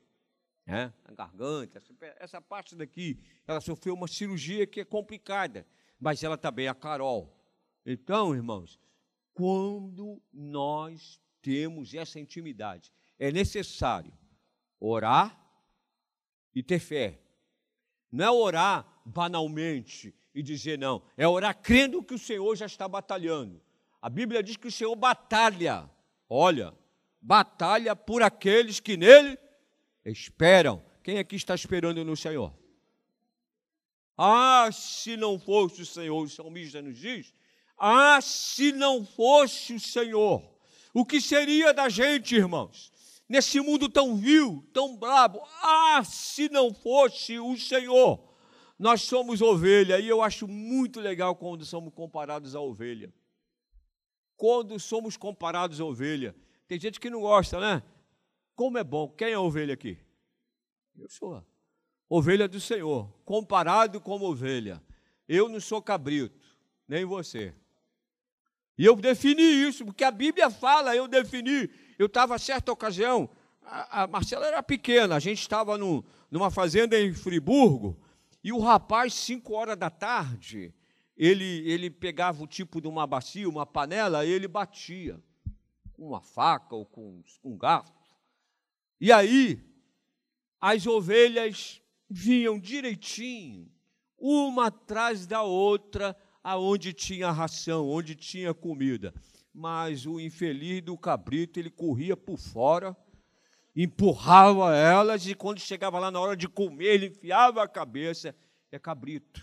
Né? 0.65 0.93
A 1.03 1.13
garganta, 1.13 1.77
essa, 1.77 1.93
essa 2.17 2.41
parte 2.41 2.75
daqui, 2.75 3.19
ela 3.45 3.59
sofreu 3.59 3.93
uma 3.93 4.07
cirurgia 4.07 4.65
que 4.65 4.79
é 4.79 4.85
complicada. 4.85 5.65
Mas 5.99 6.23
ela 6.23 6.35
está 6.35 6.49
bem, 6.49 6.67
a 6.67 6.73
Carol. 6.73 7.37
Então, 7.85 8.33
irmãos, 8.33 8.79
quando 9.33 10.21
nós 10.31 11.21
temos 11.41 11.93
essa 11.93 12.19
intimidade, 12.19 12.91
é 13.19 13.31
necessário 13.31 14.13
orar 14.79 15.40
e 16.55 16.61
ter 16.61 16.79
fé. 16.79 17.19
Não 18.11 18.25
é 18.25 18.31
orar 18.31 19.01
banalmente 19.05 20.13
e 20.33 20.41
dizer 20.41 20.77
não, 20.77 21.01
é 21.17 21.27
orar 21.27 21.55
crendo 21.61 22.03
que 22.03 22.13
o 22.13 22.19
Senhor 22.19 22.55
já 22.55 22.65
está 22.65 22.87
batalhando. 22.87 23.61
A 24.01 24.09
Bíblia 24.09 24.41
diz 24.41 24.57
que 24.57 24.67
o 24.67 24.71
Senhor 24.71 24.95
batalha, 24.95 25.89
olha, 26.29 26.73
batalha 27.21 27.95
por 27.95 28.23
aqueles 28.23 28.79
que 28.79 28.97
nele 28.97 29.37
esperam. 30.05 30.83
Quem 31.03 31.19
aqui 31.19 31.35
está 31.35 31.53
esperando 31.53 32.03
no 32.03 32.15
Senhor? 32.15 32.53
Ah, 34.17 34.69
se 34.71 35.17
não 35.17 35.39
fosse 35.39 35.81
o 35.81 35.85
Senhor, 35.85 36.21
o 36.21 36.29
salmista 36.29 36.81
nos 36.81 36.97
diz, 36.97 37.33
ah, 37.77 38.19
se 38.21 38.71
não 38.71 39.03
fosse 39.03 39.73
o 39.73 39.79
Senhor, 39.79 40.43
o 40.93 41.05
que 41.05 41.19
seria 41.19 41.73
da 41.73 41.89
gente, 41.89 42.35
irmãos? 42.35 42.90
Nesse 43.31 43.61
mundo 43.61 43.87
tão 43.87 44.17
vil, 44.17 44.61
tão 44.73 44.97
brabo, 44.97 45.41
ah, 45.63 46.03
se 46.03 46.49
não 46.49 46.73
fosse 46.73 47.39
o 47.39 47.55
Senhor. 47.55 48.21
Nós 48.77 49.03
somos 49.03 49.41
ovelha 49.41 49.97
e 50.01 50.09
eu 50.09 50.21
acho 50.21 50.49
muito 50.49 50.99
legal 50.99 51.33
quando 51.33 51.63
somos 51.63 51.93
comparados 51.93 52.55
à 52.55 52.59
ovelha. 52.59 53.09
Quando 54.35 54.77
somos 54.77 55.15
comparados 55.15 55.79
à 55.79 55.85
ovelha. 55.85 56.35
Tem 56.67 56.77
gente 56.77 56.99
que 56.99 57.09
não 57.09 57.21
gosta, 57.21 57.57
né? 57.57 57.81
Como 58.53 58.77
é 58.77 58.83
bom. 58.83 59.07
Quem 59.07 59.29
é 59.29 59.37
ovelha 59.37 59.75
aqui? 59.75 59.97
Eu 60.97 61.09
sou. 61.09 61.41
Ovelha 62.09 62.49
do 62.49 62.59
Senhor, 62.59 63.09
comparado 63.23 64.01
como 64.01 64.25
ovelha. 64.25 64.83
Eu 65.25 65.47
não 65.47 65.61
sou 65.61 65.81
cabrito, 65.81 66.57
nem 66.85 67.05
você. 67.05 67.55
E 68.77 68.83
eu 68.83 68.93
defini 68.97 69.41
isso, 69.41 69.85
porque 69.85 70.03
a 70.03 70.11
Bíblia 70.11 70.49
fala, 70.49 70.93
eu 70.93 71.07
defini. 71.07 71.69
Eu 72.01 72.07
estava, 72.07 72.39
certa 72.39 72.71
ocasião, 72.71 73.29
a, 73.61 74.01
a 74.01 74.07
Marcela 74.07 74.47
era 74.47 74.63
pequena, 74.63 75.17
a 75.17 75.19
gente 75.19 75.39
estava 75.39 75.77
numa 75.77 76.49
fazenda 76.49 76.99
em 76.99 77.13
Friburgo, 77.13 77.95
e 78.43 78.51
o 78.51 78.57
rapaz, 78.57 79.13
cinco 79.13 79.53
horas 79.53 79.77
da 79.77 79.91
tarde, 79.91 80.73
ele, 81.15 81.61
ele 81.69 81.91
pegava 81.91 82.43
o 82.43 82.47
tipo 82.47 82.81
de 82.81 82.87
uma 82.87 83.05
bacia, 83.05 83.47
uma 83.47 83.67
panela, 83.67 84.25
e 84.25 84.31
ele 84.31 84.47
batia 84.47 85.21
com 85.93 86.07
uma 86.07 86.21
faca 86.21 86.73
ou 86.73 86.87
com, 86.87 87.21
com 87.39 87.51
um 87.51 87.57
garfo. 87.59 87.93
E 88.99 89.11
aí, 89.11 89.63
as 90.59 90.87
ovelhas 90.87 91.83
vinham 92.09 92.57
direitinho, 92.59 93.71
uma 94.17 94.69
atrás 94.69 95.27
da 95.27 95.43
outra, 95.43 96.17
aonde 96.43 96.93
tinha 96.93 97.29
ração, 97.29 97.87
onde 97.87 98.15
tinha 98.15 98.55
comida. 98.55 99.13
Mas 99.53 100.05
o 100.05 100.19
infeliz 100.19 100.81
do 100.81 100.97
cabrito, 100.97 101.59
ele 101.59 101.69
corria 101.69 102.15
por 102.15 102.37
fora, 102.37 102.95
empurrava 103.75 104.75
elas 104.75 105.25
e 105.27 105.35
quando 105.35 105.59
chegava 105.59 105.99
lá 105.99 106.09
na 106.09 106.19
hora 106.19 106.35
de 106.35 106.47
comer, 106.47 106.93
ele 106.93 107.07
enfiava 107.07 107.63
a 107.63 107.67
cabeça, 107.67 108.35
é 108.71 108.79
cabrito. 108.79 109.41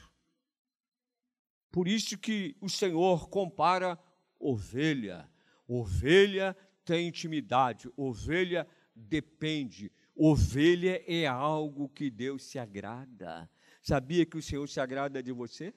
Por 1.71 1.87
isso 1.87 2.17
que 2.17 2.57
o 2.61 2.69
Senhor 2.69 3.29
compara 3.29 3.99
ovelha. 4.39 5.29
Ovelha 5.67 6.57
tem 6.85 7.09
intimidade, 7.09 7.91
ovelha 7.97 8.67
depende. 8.95 9.93
Ovelha 10.15 11.03
é 11.07 11.27
algo 11.27 11.89
que 11.89 12.11
Deus 12.11 12.43
se 12.45 12.59
agrada. 12.59 13.49
Sabia 13.83 14.27
que 14.27 14.37
o 14.37 14.43
Senhor 14.43 14.67
se 14.69 14.81
agrada 14.81 15.23
de 15.23 15.31
você? 15.31 15.73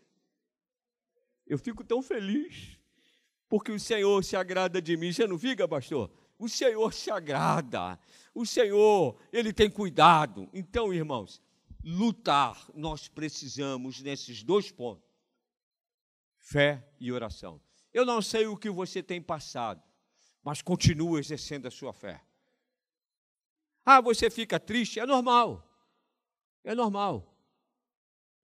Eu 1.45 1.57
fico 1.57 1.83
tão 1.83 2.01
feliz, 2.01 2.79
porque 3.51 3.69
o 3.69 3.77
Senhor 3.77 4.23
se 4.23 4.37
agrada 4.37 4.81
de 4.81 4.95
mim. 4.95 5.11
Você 5.11 5.27
não 5.27 5.37
fica, 5.37 5.67
pastor? 5.67 6.09
O 6.39 6.47
Senhor 6.47 6.93
se 6.93 7.11
agrada. 7.11 7.99
O 8.33 8.45
Senhor, 8.45 9.19
Ele 9.29 9.51
tem 9.51 9.69
cuidado. 9.69 10.49
Então, 10.53 10.93
irmãos, 10.93 11.41
lutar, 11.83 12.65
nós 12.73 13.09
precisamos 13.09 14.01
nesses 14.01 14.41
dois 14.41 14.71
pontos: 14.71 15.03
fé 16.37 16.81
e 16.97 17.11
oração. 17.11 17.59
Eu 17.93 18.05
não 18.05 18.21
sei 18.21 18.47
o 18.47 18.55
que 18.55 18.69
você 18.69 19.03
tem 19.03 19.21
passado, 19.21 19.83
mas 20.41 20.61
continue 20.61 21.19
exercendo 21.19 21.67
a 21.67 21.71
sua 21.71 21.91
fé. 21.91 22.23
Ah, 23.83 23.99
você 23.99 24.29
fica 24.29 24.61
triste? 24.61 24.97
É 24.97 25.05
normal. 25.05 25.69
É 26.63 26.73
normal. 26.73 27.35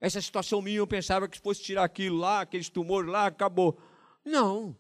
Essa 0.02 0.22
situação 0.22 0.62
minha, 0.62 0.80
eu 0.80 0.88
pensava 0.88 1.30
que 1.30 1.40
fosse 1.40 1.64
tirar 1.64 1.86
aquilo 1.86 2.18
lá, 2.18 2.42
aqueles 2.42 2.68
tumores 2.68 3.10
lá, 3.10 3.28
acabou. 3.28 3.80
Não. 4.26 4.76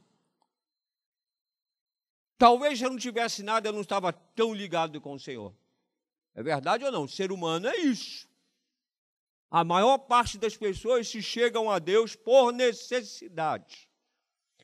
Talvez 2.37 2.81
eu 2.81 2.89
não 2.89 2.97
tivesse 2.97 3.41
nada, 3.41 3.69
eu 3.69 3.73
não 3.73 3.81
estava 3.81 4.13
tão 4.13 4.53
ligado 4.53 5.01
com 5.01 5.13
o 5.13 5.19
Senhor. 5.19 5.55
É 6.35 6.43
verdade 6.43 6.85
ou 6.85 6.91
não? 6.91 7.03
O 7.03 7.09
ser 7.09 7.31
humano 7.31 7.67
é 7.67 7.77
isso. 7.77 8.27
A 9.49 9.63
maior 9.63 9.97
parte 9.97 10.37
das 10.37 10.55
pessoas 10.55 11.07
se 11.07 11.21
chegam 11.21 11.71
a 11.71 11.79
Deus 11.79 12.15
por 12.15 12.51
necessidade. 12.51 13.89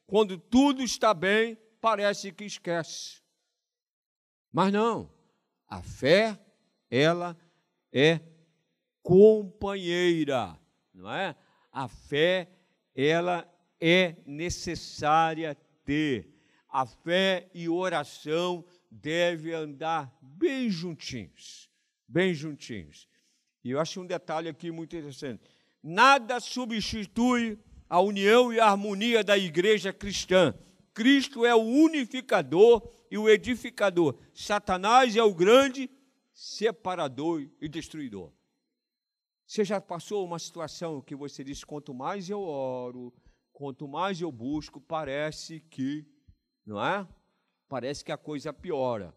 Quando 0.05 0.37
tudo 0.37 0.83
está 0.83 1.13
bem, 1.13 1.57
parece 1.81 2.31
que 2.31 2.43
esquece. 2.43 3.21
Mas 4.51 4.71
não. 4.71 5.11
A 5.67 5.81
fé, 5.81 6.39
ela 6.91 7.35
é 7.91 8.19
companheira, 9.01 10.59
não 10.93 11.11
é? 11.11 11.35
A 11.71 11.87
fé, 11.87 12.51
ela 12.93 13.51
é 13.79 14.15
necessária 14.25 15.55
ter. 15.83 16.32
A 16.73 16.87
fé 16.87 17.51
e 17.53 17.69
oração 17.69 18.65
devem 18.89 19.53
andar 19.53 20.11
bem 20.19 20.71
juntinhos, 20.71 21.69
bem 22.07 22.33
juntinhos. 22.33 23.07
E 23.63 23.69
eu 23.69 23.79
acho 23.79 24.01
um 24.01 24.07
detalhe 24.07 24.49
aqui 24.49 24.71
muito 24.71 24.95
interessante. 24.95 25.43
Nada 25.83 26.39
substitui 26.39 27.59
a 27.87 28.01
união 28.01 28.51
e 28.51 28.59
a 28.59 28.65
harmonia 28.65 29.23
da 29.23 29.37
igreja 29.37 29.93
cristã. 29.93 30.51
Cristo 30.95 31.45
é 31.45 31.53
o 31.53 31.61
unificador 31.61 32.91
e 33.11 33.19
o 33.19 33.29
edificador. 33.29 34.17
Satanás 34.33 35.15
é 35.15 35.21
o 35.21 35.31
grande 35.31 35.87
separador 36.33 37.47
e 37.61 37.69
destruidor. 37.69 38.31
Você 39.45 39.63
já 39.63 39.79
passou 39.79 40.25
uma 40.25 40.39
situação 40.39 40.99
que 41.01 41.15
você 41.15 41.43
disse: 41.43 41.63
quanto 41.63 41.93
mais 41.93 42.27
eu 42.31 42.41
oro, 42.41 43.13
quanto 43.51 43.87
mais 43.87 44.19
eu 44.19 44.31
busco, 44.31 44.81
parece 44.81 45.59
que, 45.59 46.03
não 46.65 46.83
é? 46.83 47.07
Parece 47.67 48.03
que 48.03 48.11
a 48.11 48.17
coisa 48.17 48.53
piora. 48.53 49.15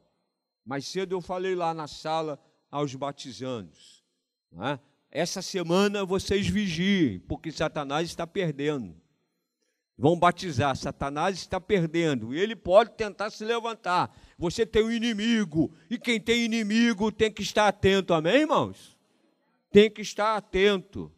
Mais 0.65 0.87
cedo 0.87 1.15
eu 1.15 1.21
falei 1.21 1.55
lá 1.55 1.73
na 1.73 1.87
sala 1.87 2.41
aos 2.71 2.95
batizandos. 2.95 4.05
Não 4.51 4.67
é? 4.67 4.81
Essa 5.11 5.41
semana 5.41 6.05
vocês 6.05 6.47
vigiem, 6.49 7.21
porque 7.21 7.51
Satanás 7.53 8.09
está 8.09 8.27
perdendo. 8.27 9.01
Vão 9.99 10.19
batizar, 10.19 10.77
Satanás 10.77 11.39
está 11.39 11.59
perdendo, 11.59 12.35
e 12.35 12.39
ele 12.39 12.55
pode 12.55 12.91
tentar 12.91 13.31
se 13.31 13.45
levantar. 13.45 14.15
Você 14.37 14.67
tem 14.67 14.85
um 14.85 14.91
inimigo, 14.91 15.75
e 15.89 15.99
quem 15.99 16.21
tem 16.21 16.45
inimigo 16.45 17.11
tem 17.11 17.33
que 17.33 17.43
estar 17.43 17.67
atento, 17.67 18.13
amém, 18.13 18.43
irmãos? 18.43 18.97
tem 19.77 19.91
que 19.91 20.01
estar 20.01 20.39
atento, 20.39 21.13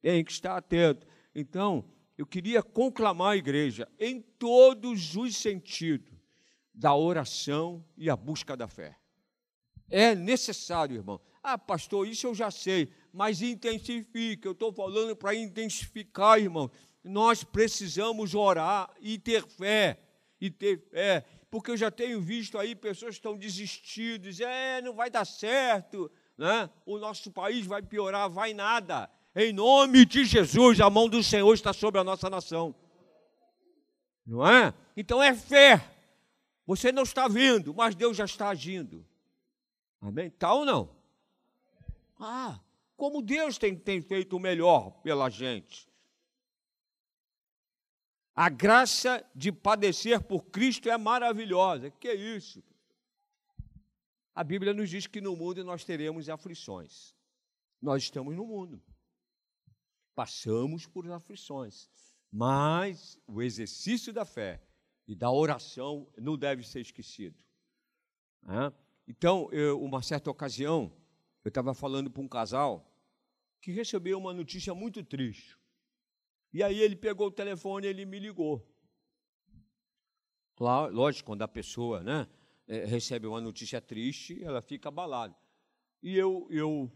tem 0.00 0.24
que 0.24 0.30
estar 0.30 0.56
atento. 0.56 1.04
Então, 1.34 1.84
eu 2.16 2.26
queria 2.26 2.62
conclamar 2.62 3.32
a 3.32 3.36
igreja 3.36 3.88
em 3.98 4.20
todos 4.20 5.16
os 5.16 5.36
sentidos 5.36 6.14
da 6.72 6.94
oração 6.94 7.84
e 7.96 8.10
a 8.10 8.16
busca 8.16 8.56
da 8.56 8.66
fé. 8.66 8.96
É 9.90 10.14
necessário, 10.14 10.96
irmão. 10.96 11.20
Ah, 11.42 11.58
pastor, 11.58 12.08
isso 12.08 12.26
eu 12.26 12.34
já 12.34 12.50
sei, 12.50 12.90
mas 13.12 13.42
intensifique. 13.42 14.46
Eu 14.46 14.52
estou 14.52 14.72
falando 14.72 15.14
para 15.14 15.34
intensificar, 15.34 16.40
irmão. 16.40 16.70
Nós 17.02 17.44
precisamos 17.44 18.34
orar 18.34 18.90
e 18.98 19.18
ter 19.18 19.46
fé, 19.46 20.00
e 20.40 20.50
ter 20.50 20.78
fé, 20.90 21.24
porque 21.50 21.70
eu 21.70 21.76
já 21.76 21.90
tenho 21.90 22.20
visto 22.20 22.58
aí 22.58 22.74
pessoas 22.74 23.10
que 23.10 23.18
estão 23.18 23.36
desistidas, 23.36 24.40
é, 24.40 24.80
não 24.80 24.94
vai 24.94 25.10
dar 25.10 25.24
certo, 25.24 26.10
né? 26.36 26.68
o 26.86 26.98
nosso 26.98 27.30
país 27.30 27.66
vai 27.66 27.82
piorar, 27.82 28.28
vai 28.30 28.54
nada. 28.54 29.10
Em 29.36 29.52
nome 29.52 30.06
de 30.06 30.24
Jesus, 30.24 30.80
a 30.80 30.88
mão 30.88 31.08
do 31.08 31.22
Senhor 31.22 31.52
está 31.52 31.72
sobre 31.72 32.00
a 32.00 32.04
nossa 32.04 32.30
nação. 32.30 32.74
Não 34.24 34.46
é? 34.46 34.72
Então 34.96 35.22
é 35.22 35.34
fé. 35.34 35.90
Você 36.66 36.92
não 36.92 37.02
está 37.02 37.26
vendo, 37.26 37.74
mas 37.74 37.94
Deus 37.94 38.16
já 38.16 38.24
está 38.24 38.48
agindo. 38.48 39.04
Amém? 40.00 40.30
Tá 40.30 40.54
ou 40.54 40.64
não? 40.64 40.88
Ah, 42.18 42.60
como 42.96 43.20
Deus 43.20 43.58
tem, 43.58 43.76
tem 43.76 44.00
feito 44.00 44.36
o 44.36 44.40
melhor 44.40 44.90
pela 45.02 45.28
gente. 45.28 45.88
A 48.34 48.48
graça 48.48 49.24
de 49.34 49.52
padecer 49.52 50.20
por 50.22 50.44
Cristo 50.46 50.88
é 50.88 50.96
maravilhosa. 50.96 51.90
Que 51.90 52.12
isso? 52.12 52.62
A 54.34 54.42
Bíblia 54.42 54.72
nos 54.72 54.90
diz 54.90 55.06
que 55.06 55.20
no 55.20 55.36
mundo 55.36 55.62
nós 55.64 55.84
teremos 55.84 56.28
aflições. 56.28 57.14
Nós 57.80 58.04
estamos 58.04 58.34
no 58.34 58.46
mundo. 58.46 58.82
Passamos 60.14 60.86
por 60.86 61.10
aflições. 61.10 61.90
Mas 62.30 63.20
o 63.26 63.42
exercício 63.42 64.12
da 64.12 64.24
fé 64.24 64.62
e 65.06 65.14
da 65.14 65.30
oração 65.30 66.10
não 66.16 66.36
deve 66.36 66.62
ser 66.62 66.80
esquecido. 66.80 67.42
Então, 69.06 69.48
eu, 69.52 69.80
uma 69.80 70.02
certa 70.02 70.30
ocasião, 70.30 70.92
eu 71.44 71.48
estava 71.48 71.74
falando 71.74 72.10
para 72.10 72.22
um 72.22 72.28
casal 72.28 72.90
que 73.60 73.70
recebeu 73.70 74.18
uma 74.18 74.32
notícia 74.32 74.74
muito 74.74 75.02
triste. 75.02 75.58
E 76.52 76.62
aí 76.62 76.80
ele 76.80 76.96
pegou 76.96 77.28
o 77.28 77.32
telefone 77.32 77.86
e 77.86 77.90
ele 77.90 78.04
me 78.04 78.18
ligou. 78.18 78.64
Lógico, 80.58 81.26
quando 81.26 81.42
a 81.42 81.48
pessoa 81.48 82.02
né, 82.02 82.28
é, 82.66 82.84
recebe 82.84 83.26
uma 83.26 83.40
notícia 83.40 83.80
triste, 83.80 84.42
ela 84.42 84.62
fica 84.62 84.88
abalada. 84.88 85.36
E 86.02 86.16
eu, 86.16 86.46
eu, 86.50 86.92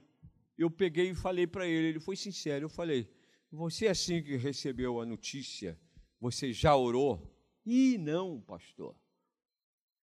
eu 0.59 0.71
peguei 0.71 1.11
e 1.11 1.15
falei 1.15 1.47
para 1.47 1.67
ele, 1.67 1.89
ele 1.89 2.01
foi 2.01 2.17
sincero, 2.17 2.65
eu 2.65 2.69
falei, 2.69 3.09
você 3.51 3.87
assim 3.87 4.23
que 4.23 4.37
recebeu 4.37 5.01
a 5.01 5.07
notícia, 5.07 5.79
você 6.21 6.53
já 6.53 6.77
orou? 6.77 7.23
Ih, 7.65 7.97
não, 7.97 8.41
pastor. 8.41 8.95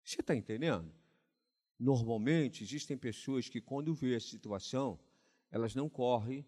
Você 0.04 0.22
está 0.22 0.36
entendendo? 0.36 0.94
Normalmente 1.80 2.64
existem 2.64 2.96
pessoas 2.96 3.50
que 3.50 3.60
quando 3.60 3.94
vê 3.94 4.16
a 4.16 4.20
situação, 4.20 5.00
elas 5.52 5.74
não 5.74 5.90
correm 5.90 6.46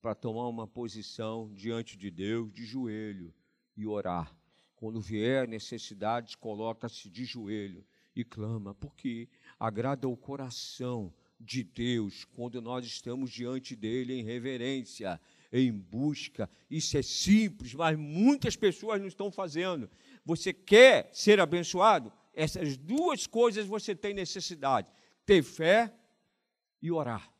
para 0.00 0.14
tomar 0.14 0.48
uma 0.48 0.66
posição 0.66 1.52
diante 1.52 1.96
de 1.96 2.10
Deus 2.10 2.52
de 2.52 2.64
joelho 2.64 3.34
e 3.76 3.86
orar. 3.86 4.34
Quando 4.76 5.00
vier 5.00 5.46
necessidade, 5.46 6.36
coloca-se 6.38 7.10
de 7.10 7.24
joelho 7.24 7.84
e 8.14 8.24
clama, 8.24 8.74
porque 8.74 9.28
agrada 9.58 10.08
o 10.08 10.16
coração 10.16 11.12
de 11.42 11.64
Deus 11.64 12.24
quando 12.24 12.62
nós 12.62 12.86
estamos 12.86 13.30
diante 13.30 13.74
dele 13.74 14.14
em 14.14 14.22
reverência, 14.22 15.20
em 15.52 15.72
busca. 15.72 16.48
Isso 16.70 16.96
é 16.96 17.02
simples, 17.02 17.74
mas 17.74 17.98
muitas 17.98 18.56
pessoas 18.56 19.00
não 19.00 19.08
estão 19.08 19.30
fazendo. 19.30 19.90
Você 20.24 20.52
quer 20.52 21.10
ser 21.12 21.40
abençoado? 21.40 22.12
Essas 22.32 22.76
duas 22.76 23.26
coisas 23.26 23.66
você 23.66 23.94
tem 23.94 24.14
necessidade: 24.14 24.88
ter 25.26 25.42
fé 25.42 25.92
e 26.80 26.90
orar. 26.90 27.30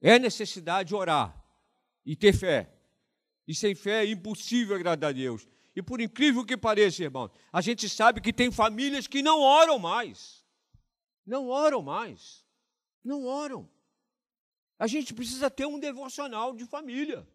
É 0.00 0.18
necessidade 0.18 0.94
orar 0.94 1.44
e 2.04 2.16
ter 2.16 2.32
fé. 2.32 2.72
E 3.46 3.54
sem 3.54 3.74
fé 3.74 4.04
é 4.04 4.10
impossível 4.10 4.76
agradar 4.76 5.10
a 5.10 5.12
Deus. 5.12 5.46
E 5.74 5.82
por 5.82 6.00
incrível 6.00 6.44
que 6.44 6.56
pareça, 6.56 7.04
irmão, 7.04 7.30
a 7.52 7.60
gente 7.60 7.88
sabe 7.88 8.20
que 8.20 8.32
tem 8.32 8.50
famílias 8.50 9.06
que 9.06 9.22
não 9.22 9.40
oram 9.40 9.78
mais. 9.78 10.44
Não 11.24 11.48
oram 11.48 11.82
mais. 11.82 12.44
Não 13.08 13.24
oram. 13.24 13.66
A 14.78 14.86
gente 14.86 15.14
precisa 15.14 15.50
ter 15.50 15.64
um 15.64 15.80
devocional 15.80 16.54
de 16.54 16.66
família. 16.66 17.26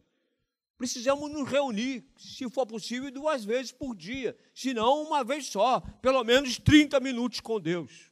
Precisamos 0.77 1.31
nos 1.31 1.49
reunir, 1.49 2.05
se 2.15 2.47
for 2.47 2.67
possível, 2.67 3.09
duas 3.09 3.43
vezes 3.43 3.71
por 3.71 3.95
dia, 3.95 4.37
se 4.53 4.71
não 4.71 5.01
uma 5.01 5.23
vez 5.23 5.47
só, 5.47 5.79
pelo 5.99 6.23
menos 6.23 6.59
30 6.59 6.99
minutos 6.99 7.39
com 7.39 7.59
Deus. 7.59 8.11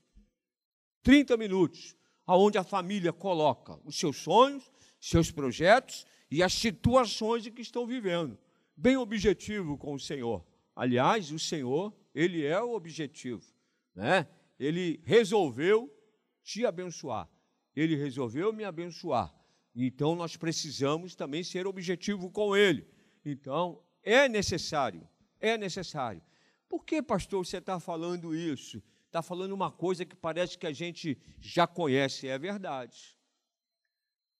30 1.03 1.37
minutos, 1.37 1.95
aonde 2.25 2.57
a 2.57 2.63
família 2.63 3.13
coloca 3.13 3.79
os 3.85 3.95
seus 3.95 4.17
sonhos, 4.17 4.63
seus 4.99 5.29
projetos 5.29 6.07
e 6.31 6.41
as 6.41 6.53
situações 6.53 7.45
em 7.45 7.51
que 7.51 7.61
estão 7.61 7.85
vivendo. 7.85 8.39
Bem 8.75 8.97
objetivo 8.97 9.77
com 9.77 9.93
o 9.93 9.99
Senhor. 9.99 10.43
Aliás, 10.75 11.31
o 11.31 11.37
Senhor, 11.37 11.93
ele 12.15 12.43
é 12.43 12.59
o 12.59 12.73
objetivo, 12.73 13.45
né? 13.93 14.27
Ele 14.59 14.99
resolveu 15.03 15.95
te 16.43 16.65
abençoar. 16.65 17.29
Ele 17.75 17.95
resolveu 17.95 18.51
me 18.51 18.63
abençoar. 18.63 19.33
Então 19.75 20.15
nós 20.15 20.35
precisamos 20.35 21.15
também 21.15 21.43
ser 21.43 21.65
objetivo 21.65 22.29
com 22.29 22.55
ele. 22.55 22.87
Então 23.25 23.81
é 24.03 24.27
necessário, 24.27 25.07
é 25.39 25.57
necessário. 25.57 26.21
Por 26.67 26.85
que, 26.85 27.01
pastor, 27.01 27.45
você 27.45 27.57
está 27.57 27.79
falando 27.79 28.35
isso? 28.35 28.81
Está 29.07 29.21
falando 29.21 29.51
uma 29.51 29.69
coisa 29.69 30.05
que 30.05 30.15
parece 30.15 30.57
que 30.57 30.65
a 30.65 30.71
gente 30.71 31.17
já 31.39 31.67
conhece, 31.67 32.27
é 32.27 32.39
verdade. 32.39 33.17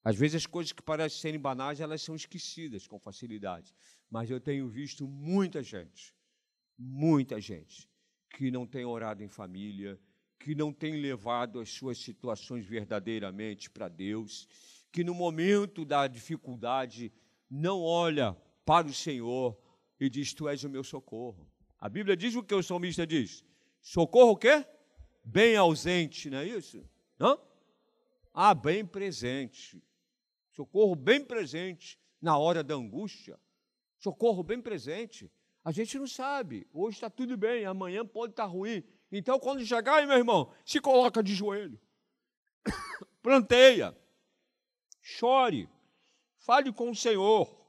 Às 0.03 0.15
vezes 0.15 0.35
as 0.35 0.45
coisas 0.45 0.71
que 0.71 0.81
parecem 0.81 1.19
serem 1.19 1.39
banais, 1.39 1.79
elas 1.79 2.01
são 2.01 2.15
esquecidas 2.15 2.87
com 2.87 2.97
facilidade. 2.97 3.75
Mas 4.09 4.29
eu 4.29 4.39
tenho 4.39 4.67
visto 4.67 5.07
muita 5.07 5.61
gente, 5.61 6.15
muita 6.77 7.39
gente, 7.39 7.89
que 8.29 8.49
não 8.49 8.65
tem 8.65 8.83
orado 8.85 9.23
em 9.23 9.27
família, 9.27 9.99
que 10.43 10.55
não 10.55 10.73
tem 10.73 10.99
levado 10.99 11.59
as 11.59 11.69
suas 11.69 11.97
situações 11.97 12.65
verdadeiramente 12.65 13.69
para 13.69 13.87
Deus, 13.87 14.47
que 14.91 15.03
no 15.03 15.13
momento 15.13 15.85
da 15.85 16.07
dificuldade 16.07 17.11
não 17.49 17.81
olha 17.81 18.35
para 18.65 18.87
o 18.87 18.93
Senhor 18.93 19.57
e 19.99 20.09
diz: 20.09 20.33
Tu 20.33 20.47
és 20.47 20.63
o 20.63 20.69
meu 20.69 20.83
socorro. 20.83 21.49
A 21.79 21.87
Bíblia 21.89 22.15
diz 22.17 22.35
o 22.35 22.43
que 22.43 22.53
o 22.53 22.63
salmista 22.63 23.05
diz: 23.05 23.43
Socorro 23.81 24.31
o 24.31 24.37
quê? 24.37 24.65
Bem 25.23 25.55
ausente, 25.55 26.29
não 26.29 26.39
é 26.39 26.47
isso? 26.47 26.83
Hã? 27.19 27.37
Ah, 28.33 28.53
bem 28.53 28.85
presente 28.85 29.81
socorro 30.51 30.95
bem 30.95 31.23
presente 31.23 31.99
na 32.21 32.37
hora 32.37 32.63
da 32.63 32.75
angústia, 32.75 33.39
socorro 33.97 34.43
bem 34.43 34.61
presente. 34.61 35.31
A 35.63 35.71
gente 35.71 35.97
não 35.97 36.07
sabe, 36.07 36.67
hoje 36.73 36.97
está 36.97 37.09
tudo 37.09 37.37
bem, 37.37 37.65
amanhã 37.65 38.05
pode 38.05 38.33
estar 38.33 38.43
tá 38.43 38.49
ruim. 38.49 38.83
Então, 39.11 39.39
quando 39.39 39.65
chegar 39.65 39.97
aí, 39.97 40.05
meu 40.05 40.17
irmão, 40.17 40.53
se 40.65 40.79
coloca 40.79 41.21
de 41.21 41.35
joelho, 41.35 41.79
planteia, 43.21 43.97
chore, 45.01 45.69
fale 46.37 46.71
com 46.71 46.89
o 46.89 46.95
Senhor. 46.95 47.59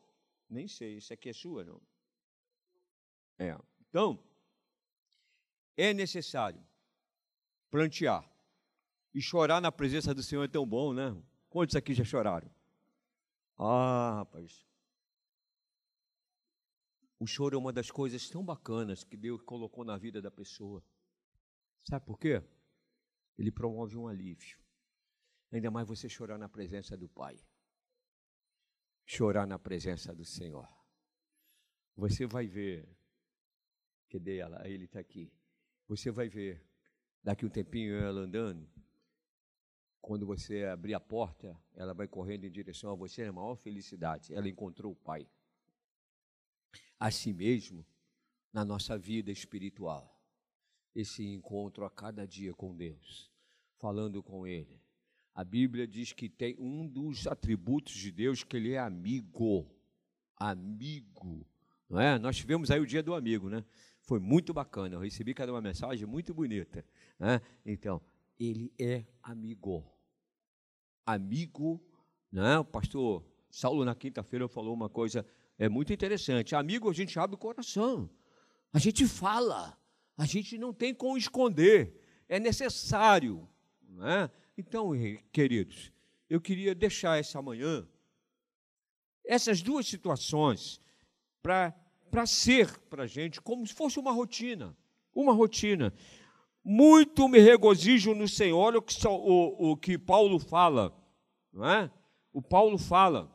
Nem 0.48 0.68
sei, 0.68 0.98
isso 0.98 1.12
aqui 1.12 1.30
é 1.30 1.32
sua, 1.32 1.64
não? 1.64 1.80
É. 3.38 3.58
Então, 3.88 4.22
é 5.76 5.92
necessário 5.92 6.62
plantear. 7.70 8.30
E 9.14 9.20
chorar 9.20 9.60
na 9.60 9.72
presença 9.72 10.14
do 10.14 10.22
Senhor 10.22 10.44
é 10.44 10.48
tão 10.48 10.66
bom, 10.66 10.92
né? 10.94 11.14
Quantos 11.50 11.76
aqui 11.76 11.92
já 11.92 12.04
choraram? 12.04 12.50
Ah, 13.58 14.14
rapaz. 14.18 14.64
O 17.18 17.26
choro 17.26 17.56
é 17.56 17.58
uma 17.58 17.72
das 17.72 17.90
coisas 17.90 18.28
tão 18.28 18.44
bacanas 18.44 19.04
que 19.04 19.16
Deus 19.16 19.42
colocou 19.42 19.84
na 19.84 19.98
vida 19.98 20.20
da 20.20 20.30
pessoa. 20.30 20.82
Sabe 21.84 22.06
por 22.06 22.18
quê? 22.18 22.42
Ele 23.38 23.50
promove 23.50 23.96
um 23.96 24.06
alívio. 24.06 24.58
Ainda 25.50 25.70
mais 25.70 25.86
você 25.86 26.08
chorar 26.08 26.38
na 26.38 26.48
presença 26.48 26.96
do 26.96 27.08
Pai. 27.08 27.38
Chorar 29.04 29.46
na 29.46 29.58
presença 29.58 30.14
do 30.14 30.24
Senhor. 30.24 30.68
Você 31.96 32.26
vai 32.26 32.46
ver. 32.46 32.88
Cadê 34.08 34.38
ela? 34.38 34.66
Ele 34.66 34.84
está 34.84 35.00
aqui. 35.00 35.32
Você 35.88 36.10
vai 36.10 36.28
ver. 36.28 36.64
Daqui 37.22 37.44
um 37.44 37.50
tempinho 37.50 37.96
ela 37.96 38.20
andando. 38.20 38.68
Quando 40.00 40.26
você 40.26 40.64
abrir 40.64 40.94
a 40.94 41.00
porta, 41.00 41.56
ela 41.74 41.94
vai 41.94 42.08
correndo 42.08 42.44
em 42.44 42.50
direção 42.50 42.90
a 42.90 42.94
você, 42.94 43.22
é 43.22 43.28
a 43.28 43.32
maior 43.32 43.54
felicidade. 43.54 44.34
Ela 44.34 44.48
encontrou 44.48 44.92
o 44.92 44.96
Pai. 44.96 45.28
Assim 46.98 47.32
mesmo, 47.32 47.86
na 48.52 48.64
nossa 48.64 48.98
vida 48.98 49.30
espiritual, 49.30 50.21
esse 50.94 51.24
encontro 51.24 51.84
a 51.84 51.90
cada 51.90 52.26
dia 52.26 52.52
com 52.54 52.74
Deus, 52.74 53.30
falando 53.78 54.22
com 54.22 54.46
Ele. 54.46 54.80
A 55.34 55.42
Bíblia 55.42 55.86
diz 55.86 56.12
que 56.12 56.28
tem 56.28 56.54
um 56.58 56.86
dos 56.86 57.26
atributos 57.26 57.94
de 57.94 58.12
Deus 58.12 58.44
que 58.44 58.56
Ele 58.56 58.72
é 58.72 58.78
amigo. 58.78 59.66
Amigo. 60.36 61.46
Não 61.88 62.00
é? 62.00 62.18
Nós 62.18 62.36
tivemos 62.36 62.70
aí 62.70 62.80
o 62.80 62.86
dia 62.86 63.02
do 63.02 63.14
amigo, 63.14 63.48
né? 63.48 63.64
Foi 64.00 64.18
muito 64.18 64.52
bacana. 64.52 64.96
Eu 64.96 65.00
recebi 65.00 65.32
cada 65.32 65.52
uma 65.52 65.60
mensagem 65.60 66.06
muito 66.06 66.34
bonita. 66.34 66.84
Né? 67.18 67.40
Então, 67.64 68.00
ele 68.38 68.72
é 68.78 69.04
amigo. 69.22 69.86
Amigo, 71.06 71.80
né? 72.30 72.58
O 72.58 72.64
pastor 72.64 73.24
Saulo 73.50 73.84
na 73.84 73.94
quinta-feira 73.94 74.48
falou 74.48 74.74
uma 74.74 74.88
coisa 74.88 75.24
é 75.58 75.68
muito 75.68 75.92
interessante. 75.92 76.54
Amigo, 76.54 76.90
a 76.90 76.92
gente 76.92 77.18
abre 77.18 77.36
o 77.36 77.38
coração. 77.38 78.10
A 78.72 78.78
gente 78.78 79.06
fala. 79.06 79.78
A 80.22 80.24
gente 80.24 80.56
não 80.56 80.72
tem 80.72 80.94
como 80.94 81.18
esconder. 81.18 82.00
É 82.28 82.38
necessário, 82.38 83.48
né? 83.88 84.30
Então, 84.56 84.92
queridos, 85.32 85.90
eu 86.30 86.40
queria 86.40 86.76
deixar 86.76 87.18
essa 87.18 87.42
manhã 87.42 87.84
essas 89.24 89.60
duas 89.60 89.84
situações 89.84 90.80
para 91.42 91.74
ser 92.24 92.78
para 92.88 93.02
a 93.02 93.06
gente 93.08 93.40
como 93.40 93.66
se 93.66 93.74
fosse 93.74 93.98
uma 93.98 94.12
rotina. 94.12 94.76
Uma 95.12 95.32
rotina. 95.32 95.92
Muito 96.62 97.26
me 97.26 97.40
regozijo 97.40 98.14
no 98.14 98.28
Senhor, 98.28 98.60
olha 98.60 98.78
o 98.78 98.82
que, 98.82 98.94
o, 99.04 99.72
o 99.72 99.76
que 99.76 99.98
Paulo 99.98 100.38
fala, 100.38 100.96
não 101.52 101.68
é? 101.68 101.90
O 102.32 102.40
Paulo 102.40 102.78
fala. 102.78 103.28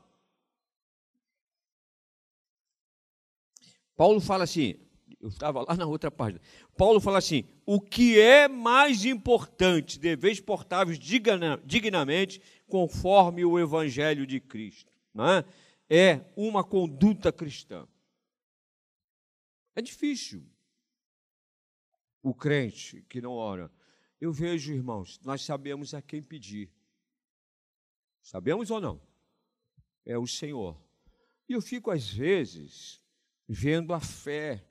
Paulo 3.93 4.21
fala 4.21 4.45
assim, 4.45 4.87
eu 5.19 5.29
estava 5.29 5.61
lá 5.61 5.75
na 5.75 5.85
outra 5.85 6.09
página. 6.09 6.41
Paulo 6.77 7.01
fala 7.01 7.17
assim: 7.17 7.43
o 7.65 7.81
que 7.81 8.19
é 8.19 8.47
mais 8.47 9.03
importante, 9.03 9.99
deveis 9.99 10.39
portar-vos 10.39 10.97
dignamente 10.99 12.41
conforme 12.67 13.43
o 13.43 13.59
Evangelho 13.59 14.25
de 14.25 14.39
Cristo. 14.39 14.91
Não 15.13 15.27
é? 15.27 15.45
é 15.89 16.21
uma 16.35 16.63
conduta 16.63 17.31
cristã. 17.31 17.87
É 19.75 19.81
difícil 19.81 20.45
o 22.21 22.33
crente 22.33 23.03
que 23.03 23.21
não 23.21 23.33
ora. 23.33 23.71
Eu 24.19 24.31
vejo, 24.31 24.73
irmãos, 24.73 25.19
nós 25.23 25.41
sabemos 25.43 25.93
a 25.93 26.01
quem 26.01 26.21
pedir. 26.21 26.71
Sabemos 28.21 28.71
ou 28.71 28.81
não? 28.81 29.01
É 30.05 30.17
o 30.17 30.27
Senhor. 30.27 30.81
E 31.47 31.53
eu 31.53 31.61
fico, 31.61 31.91
às 31.91 32.09
vezes, 32.09 33.01
vendo 33.47 33.93
a 33.93 33.99
fé. 33.99 34.66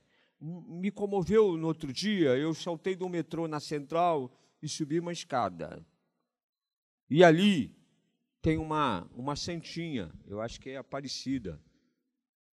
Me 0.48 0.92
comoveu 0.92 1.56
no 1.56 1.66
outro 1.66 1.92
dia, 1.92 2.36
eu 2.36 2.54
saltei 2.54 2.94
do 2.94 3.08
metrô 3.08 3.48
na 3.48 3.58
central 3.58 4.32
e 4.62 4.68
subi 4.68 5.00
uma 5.00 5.12
escada. 5.12 5.84
E 7.10 7.24
ali 7.24 7.76
tem 8.40 8.56
uma, 8.56 9.10
uma 9.12 9.34
santinha, 9.34 10.12
eu 10.24 10.40
acho 10.40 10.60
que 10.60 10.70
é 10.70 10.76
Aparecida, 10.76 11.60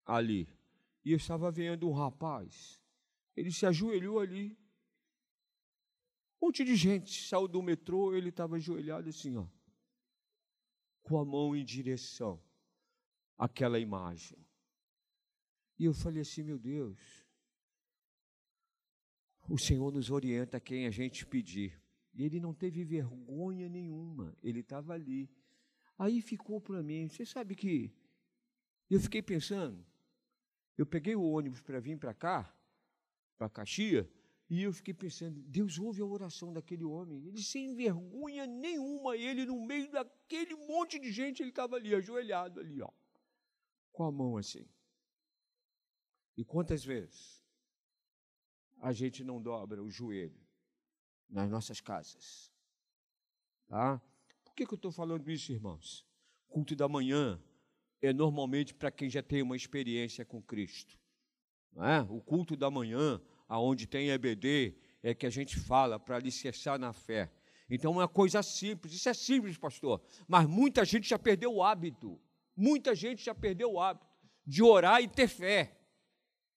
ali. 0.07 0.49
E 1.05 1.13
eu 1.13 1.19
estava 1.19 1.51
vendo 1.51 1.87
um 1.87 1.93
rapaz, 1.93 2.81
ele 3.37 3.53
se 3.53 3.67
ajoelhou 3.67 4.21
ali. 4.21 4.57
Um 6.41 6.47
monte 6.47 6.65
de 6.65 6.75
gente 6.77 7.29
saiu 7.29 7.47
do 7.47 7.63
metrô, 7.63 8.15
ele 8.15 8.31
estava 8.31 8.57
ajoelhado 8.57 9.11
assim, 9.11 9.37
ó, 9.37 9.47
com 11.03 11.19
a 11.19 11.25
mão 11.25 11.55
em 11.55 11.65
direção 11.65 12.43
àquela 13.37 13.79
imagem. 13.79 14.39
E 15.79 15.85
eu 15.85 15.93
falei 15.93 16.23
assim, 16.23 16.43
meu 16.43 16.59
Deus, 16.59 17.22
o 19.49 19.59
Senhor 19.59 19.93
nos 19.93 20.11
orienta 20.11 20.61
quem 20.61 20.87
a 20.87 20.91
gente 20.91 21.27
pedir. 21.27 21.81
E 22.15 22.25
ele 22.25 22.41
não 22.41 22.53
teve 22.53 22.85
vergonha 22.85 23.69
nenhuma, 23.69 24.37
ele 24.43 24.61
estava 24.61 24.93
ali. 24.93 25.31
Aí 25.99 26.21
ficou 26.21 26.61
para 26.61 26.83
mim, 26.83 27.09
você 27.09 27.25
sabe 27.25 27.55
que 27.55 27.93
eu 28.91 29.01
fiquei 29.01 29.23
pensando, 29.23 29.85
eu 30.77 30.85
peguei 30.85 31.15
o 31.15 31.23
ônibus 31.23 31.61
para 31.63 31.81
vir 31.81 31.99
para 31.99 32.13
cá, 32.13 32.55
para 33.39 33.49
Caxias, 33.49 34.07
e 34.51 34.63
eu 34.63 34.73
fiquei 34.73 34.93
pensando, 34.93 35.41
Deus 35.45 35.79
ouve 35.79 36.03
a 36.03 36.05
oração 36.05 36.53
daquele 36.53 36.85
homem. 36.85 37.27
Ele 37.27 37.43
sem 37.43 37.75
vergonha 37.75 38.47
nenhuma, 38.47 39.17
ele 39.17 39.47
no 39.47 39.65
meio 39.65 39.91
daquele 39.91 40.55
monte 40.55 40.99
de 40.99 41.11
gente, 41.11 41.43
ele 41.43 41.49
estava 41.49 41.77
ali, 41.77 41.95
ajoelhado 41.95 42.61
ali, 42.61 42.83
ó, 42.83 42.91
com 43.91 44.05
a 44.05 44.13
mão 44.13 44.37
assim. 44.37 44.67
E 46.37 46.45
quantas 46.45 46.85
vezes 46.85 47.42
a 48.83 48.93
gente 48.93 49.25
não 49.25 49.41
dobra 49.41 49.83
o 49.83 49.91
joelho 49.91 50.39
nas 51.31 51.49
nossas 51.49 51.81
casas? 51.81 52.53
Tá? 53.67 53.99
Por 54.45 54.55
que, 54.55 54.67
que 54.67 54.75
eu 54.75 54.77
estou 54.77 54.93
falando 54.93 55.31
isso, 55.31 55.51
irmãos? 55.51 56.07
Culto 56.51 56.77
da 56.77 56.87
manhã 56.87 57.43
é 58.03 58.13
normalmente 58.13 58.75
para 58.75 58.91
quem 58.91 59.09
já 59.09 59.23
tem 59.23 59.41
uma 59.41 59.57
experiência 59.57 60.23
com 60.27 60.43
Cristo. 60.43 60.99
Não 61.73 61.87
é? 61.87 62.03
O 62.03 62.21
culto 62.21 62.55
da 62.55 62.71
manhã 62.71 63.19
aonde 63.53 63.87
tem 63.87 64.09
EBD, 64.09 64.75
é 65.03 65.15
que 65.15 65.27
a 65.27 65.31
gente 65.31 65.59
fala 65.59 66.01
para 66.01 66.17
alicerçar 66.17 66.79
na 66.79 66.95
fé. 66.95 67.31
Então, 67.69 67.93
é 67.93 67.97
uma 67.99 68.09
coisa 68.09 68.43
simples, 68.43 68.95
isso 68.95 69.11
é 69.11 69.15
simples, 69.15 69.59
pastor, 69.59 70.03
mas 70.27 70.47
muita 70.47 70.87
gente 70.87 71.07
já 71.07 71.19
perdeu 71.19 71.53
o 71.55 71.63
hábito, 71.63 72.19
muita 72.57 72.95
gente 72.95 73.23
já 73.23 73.35
perdeu 73.35 73.73
o 73.73 73.81
hábito 73.81 74.07
de 74.47 74.63
orar 74.63 75.03
e 75.03 75.09
ter 75.09 75.29
fé. 75.29 75.79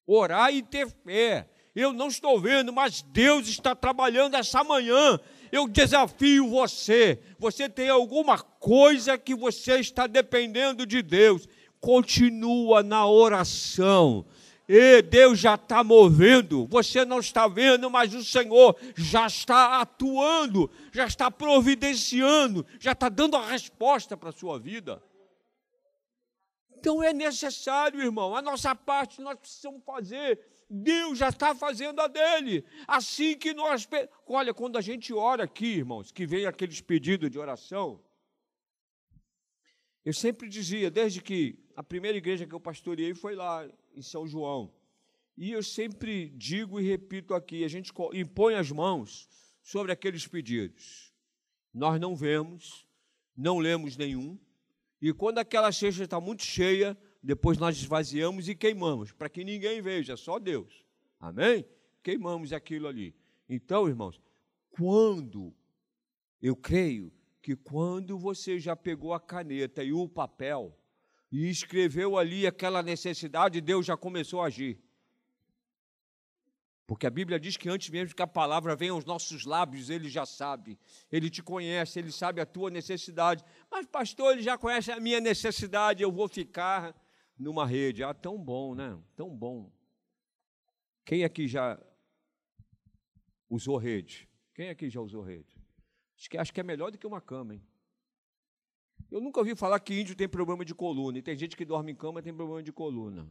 Orar 0.07 0.53
e 0.53 0.63
ter 0.63 0.89
fé. 0.89 1.49
Eu 1.75 1.91
não 1.91 2.07
estou 2.07 2.39
vendo, 2.39 2.71
mas 2.71 3.01
Deus 3.01 3.49
está 3.49 3.75
trabalhando 3.75 4.35
essa 4.35 4.63
manhã. 4.63 5.19
Eu 5.51 5.67
desafio 5.67 6.49
você. 6.49 7.19
Você 7.37 7.67
tem 7.67 7.89
alguma 7.89 8.39
coisa 8.39 9.17
que 9.17 9.35
você 9.35 9.79
está 9.79 10.07
dependendo 10.07 10.85
de 10.85 11.01
Deus. 11.01 11.47
Continua 11.81 12.81
na 12.81 13.05
oração. 13.05 14.25
E 14.67 15.01
Deus 15.03 15.37
já 15.37 15.53
está 15.53 15.83
movendo, 15.83 16.65
você 16.65 17.05
não 17.05 17.19
está 17.19 17.47
vendo, 17.47 17.87
mas 17.87 18.15
o 18.15 18.23
Senhor 18.23 18.75
já 18.95 19.27
está 19.27 19.79
atuando, 19.79 20.71
já 20.91 21.05
está 21.05 21.29
providenciando, 21.29 22.65
já 22.79 22.93
está 22.93 23.07
dando 23.07 23.37
a 23.37 23.45
resposta 23.45 24.17
para 24.17 24.29
a 24.29 24.33
sua 24.33 24.57
vida. 24.57 25.03
Então 26.79 27.03
é 27.03 27.13
necessário, 27.13 28.01
irmão, 28.01 28.35
a 28.35 28.41
nossa 28.41 28.73
parte 28.73 29.21
nós 29.21 29.37
precisamos 29.37 29.83
fazer. 29.85 30.39
Deus 30.69 31.17
já 31.17 31.29
está 31.29 31.53
fazendo 31.53 31.99
a 32.01 32.07
dele. 32.07 32.65
Assim 32.87 33.37
que 33.37 33.53
nós. 33.53 33.87
Olha, 34.27 34.53
quando 34.53 34.77
a 34.77 34.81
gente 34.81 35.13
ora 35.13 35.43
aqui, 35.43 35.77
irmãos, 35.77 36.11
que 36.11 36.25
vem 36.25 36.45
aqueles 36.45 36.81
pedidos 36.81 37.29
de 37.29 37.37
oração, 37.37 38.03
eu 40.03 40.13
sempre 40.13 40.49
dizia, 40.49 40.89
desde 40.89 41.21
que 41.21 41.57
a 41.75 41.83
primeira 41.83 42.17
igreja 42.17 42.45
que 42.45 42.53
eu 42.53 42.59
pastoreei 42.59 43.13
foi 43.13 43.35
lá 43.35 43.67
em 43.95 44.01
São 44.01 44.27
João. 44.27 44.73
E 45.37 45.51
eu 45.51 45.61
sempre 45.61 46.29
digo 46.29 46.79
e 46.79 46.87
repito 46.87 47.33
aqui: 47.33 47.63
a 47.63 47.67
gente 47.67 47.91
impõe 48.13 48.55
as 48.55 48.71
mãos 48.71 49.27
sobre 49.61 49.91
aqueles 49.91 50.27
pedidos. 50.27 51.13
Nós 51.73 51.99
não 51.99 52.15
vemos, 52.15 52.87
não 53.35 53.59
lemos 53.59 53.97
nenhum, 53.97 54.39
e 55.01 55.13
quando 55.13 55.39
aquela 55.39 55.71
cesta 55.71 56.03
está 56.03 56.19
muito 56.19 56.43
cheia, 56.43 56.97
depois 57.25 57.57
nós 57.57 57.75
esvaziamos 57.75 58.47
e 58.47 58.53
queimamos, 58.53 59.11
para 59.11 59.27
que 59.27 59.43
ninguém 59.43 59.81
veja, 59.81 60.15
só 60.15 60.37
Deus. 60.37 60.85
Amém? 61.19 61.65
Queimamos 62.03 62.53
aquilo 62.53 62.87
ali. 62.87 63.15
Então, 63.49 63.87
irmãos, 63.87 64.21
quando, 64.69 65.51
eu 66.39 66.55
creio 66.55 67.11
que 67.41 67.55
quando 67.55 68.17
você 68.17 68.59
já 68.59 68.75
pegou 68.75 69.11
a 69.11 69.19
caneta 69.19 69.83
e 69.83 69.91
o 69.91 70.07
papel, 70.07 70.77
e 71.31 71.49
escreveu 71.49 72.15
ali 72.15 72.45
aquela 72.45 72.83
necessidade, 72.83 73.59
Deus 73.59 73.87
já 73.87 73.97
começou 73.97 74.41
a 74.41 74.45
agir. 74.45 74.79
Porque 76.85 77.07
a 77.07 77.09
Bíblia 77.09 77.39
diz 77.39 77.57
que 77.57 77.67
antes 77.67 77.89
mesmo 77.89 78.15
que 78.15 78.21
a 78.21 78.27
palavra 78.27 78.75
venha 78.75 78.91
aos 78.91 79.03
nossos 79.03 79.45
lábios, 79.45 79.89
ele 79.89 80.07
já 80.07 80.27
sabe, 80.27 80.77
ele 81.11 81.31
te 81.31 81.41
conhece, 81.41 81.97
ele 81.97 82.11
sabe 82.11 82.39
a 82.39 82.45
tua 82.45 82.69
necessidade. 82.69 83.43
Mas, 83.71 83.87
pastor, 83.87 84.33
ele 84.33 84.43
já 84.43 84.55
conhece 84.59 84.91
a 84.91 84.99
minha 84.99 85.19
necessidade, 85.19 86.03
eu 86.03 86.11
vou 86.11 86.27
ficar 86.27 86.95
numa 87.37 87.65
rede. 87.65 88.03
Ah, 88.03 88.13
tão 88.13 88.41
bom, 88.41 88.75
né? 88.75 88.97
Tão 89.15 89.35
bom. 89.35 89.71
Quem 91.03 91.23
aqui 91.23 91.47
já 91.47 91.79
usou 93.49 93.77
rede? 93.77 94.27
Quem 94.53 94.69
aqui 94.69 94.89
já 94.89 95.01
usou 95.01 95.21
rede? 95.21 95.55
Acho 96.17 96.29
que, 96.29 96.37
acho 96.37 96.53
que 96.53 96.59
é 96.59 96.63
melhor 96.63 96.91
do 96.91 96.97
que 96.97 97.05
uma 97.05 97.21
cama, 97.21 97.53
hein? 97.53 97.61
Eu 99.11 99.21
nunca 99.21 99.39
ouvi 99.39 99.55
falar 99.55 99.79
que 99.79 99.99
índio 99.99 100.15
tem 100.15 100.27
problema 100.27 100.65
de 100.65 100.73
coluna, 100.73 101.17
e 101.19 101.21
tem 101.21 101.37
gente 101.37 101.55
que 101.55 101.65
dorme 101.65 101.91
em 101.91 101.95
cama 101.95 102.19
e 102.19 102.23
tem 102.23 102.33
problema 102.33 102.63
de 102.63 102.71
coluna. 102.71 103.29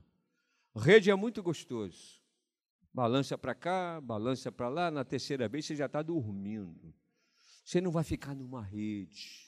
Rede 0.76 1.10
é 1.10 1.14
muito 1.14 1.42
gostoso. 1.42 2.22
Balança 2.92 3.36
para 3.36 3.54
cá, 3.54 4.00
balança 4.00 4.52
para 4.52 4.68
lá, 4.68 4.90
na 4.90 5.04
terceira 5.04 5.48
vez 5.48 5.64
você 5.64 5.74
já 5.74 5.86
está 5.86 6.00
dormindo. 6.00 6.94
Você 7.64 7.80
não 7.80 7.90
vai 7.90 8.04
ficar 8.04 8.34
numa 8.34 8.62
rede. 8.62 9.44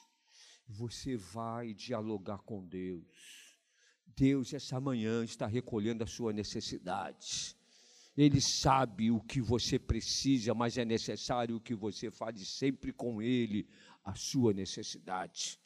Você 0.67 1.15
vai 1.15 1.73
dialogar 1.73 2.39
com 2.39 2.65
Deus. 2.65 3.46
Deus, 4.17 4.51
essa 4.51 4.79
manhã, 4.79 5.23
está 5.23 5.45
recolhendo 5.45 6.03
a 6.03 6.07
sua 6.07 6.33
necessidade. 6.33 7.55
Ele 8.17 8.41
sabe 8.41 9.11
o 9.11 9.21
que 9.21 9.39
você 9.39 9.77
precisa, 9.77 10.55
mas 10.55 10.75
é 10.75 10.83
necessário 10.83 11.59
que 11.59 11.75
você 11.75 12.09
fale 12.09 12.43
sempre 12.43 12.91
com 12.91 13.21
Ele 13.21 13.67
a 14.03 14.15
sua 14.15 14.53
necessidade. 14.53 15.59